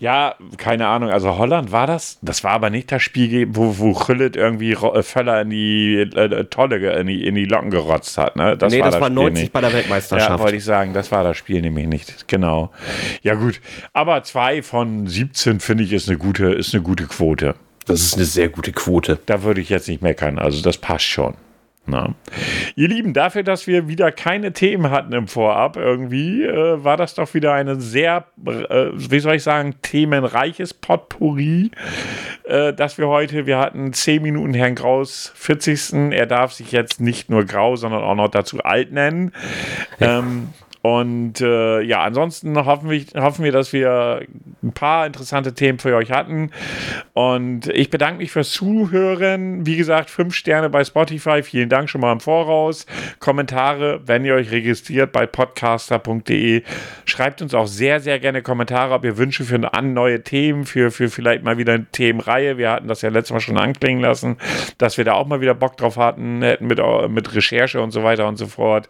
[0.00, 1.10] Ja, keine Ahnung.
[1.10, 2.18] Also Holland war das.
[2.22, 6.44] Das war aber nicht das Spiel, wo, wo Chillet irgendwie äh, Völler in die äh,
[6.44, 8.36] Tolle, ge- in die, in die Locken gerotzt hat.
[8.36, 8.56] Ne?
[8.56, 9.52] Das nee, das war Spiel 90 nicht.
[9.52, 10.38] bei der Ja, Weltmeisterschaft.
[10.40, 12.28] wollte ich sagen, das war das Spiel nämlich nicht.
[12.28, 12.70] Genau.
[13.22, 13.60] Ja, gut.
[13.92, 17.56] Aber zwei von 17 finde ich ist eine gute, ist eine gute Quote.
[17.88, 19.18] Das ist eine sehr gute Quote.
[19.26, 20.38] Da würde ich jetzt nicht meckern.
[20.38, 21.34] Also das passt schon.
[21.88, 22.14] Na.
[22.76, 27.14] Ihr Lieben, dafür, dass wir wieder keine Themen hatten im Vorab, irgendwie äh, war das
[27.14, 31.70] doch wieder eine sehr, äh, wie soll ich sagen, themenreiches Potpourri,
[32.44, 36.12] äh, dass wir heute, wir hatten 10 Minuten Herrn Graus 40.
[36.12, 39.32] Er darf sich jetzt nicht nur Grau, sondern auch noch dazu alt nennen.
[39.98, 40.48] Ähm,
[40.88, 44.22] und äh, ja, ansonsten hoffen wir, hoffen wir, dass wir
[44.62, 46.50] ein paar interessante Themen für euch hatten.
[47.12, 49.66] Und ich bedanke mich fürs Zuhören.
[49.66, 51.42] Wie gesagt, fünf Sterne bei Spotify.
[51.42, 52.86] Vielen Dank schon mal im Voraus.
[53.18, 56.62] Kommentare, wenn ihr euch registriert bei podcaster.de.
[57.04, 61.10] Schreibt uns auch sehr, sehr gerne Kommentare, ob ihr Wünsche für neue Themen, für, für
[61.10, 62.56] vielleicht mal wieder eine Themenreihe.
[62.56, 64.38] Wir hatten das ja letztes Mal schon anklingen lassen,
[64.78, 66.80] dass wir da auch mal wieder Bock drauf hatten, hätten mit,
[67.10, 68.88] mit Recherche und so weiter und so fort.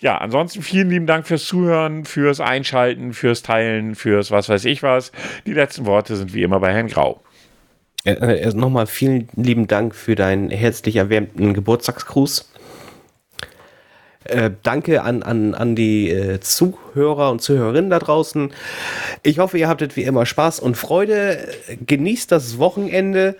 [0.00, 4.82] Ja, ansonsten vielen lieben Dank fürs Zuhören, fürs Einschalten, fürs Teilen, fürs was weiß ich
[4.82, 5.12] was.
[5.46, 7.22] Die letzten Worte sind wie immer bei Herrn Grau.
[8.04, 12.50] Äh, äh, Nochmal vielen lieben Dank für deinen herzlich erwärmten Geburtstagsgruß.
[14.24, 18.52] Äh, danke an, an, an die äh, Zuhörer und Zuhörerinnen da draußen.
[19.22, 21.48] Ich hoffe, ihr habtet wie immer Spaß und Freude.
[21.86, 23.36] Genießt das Wochenende.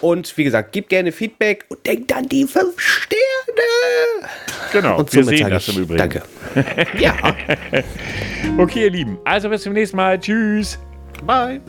[0.00, 3.20] Und wie gesagt, gebt gerne Feedback und denkt an die fünf Sterne.
[4.72, 5.98] Genau, Und wir sehen das ich im Übrigen.
[5.98, 6.22] Danke.
[6.98, 7.14] ja,
[8.58, 9.18] Okay, ihr Lieben.
[9.24, 10.18] Also bis zum nächsten Mal.
[10.18, 10.78] Tschüss.
[11.26, 11.60] bye.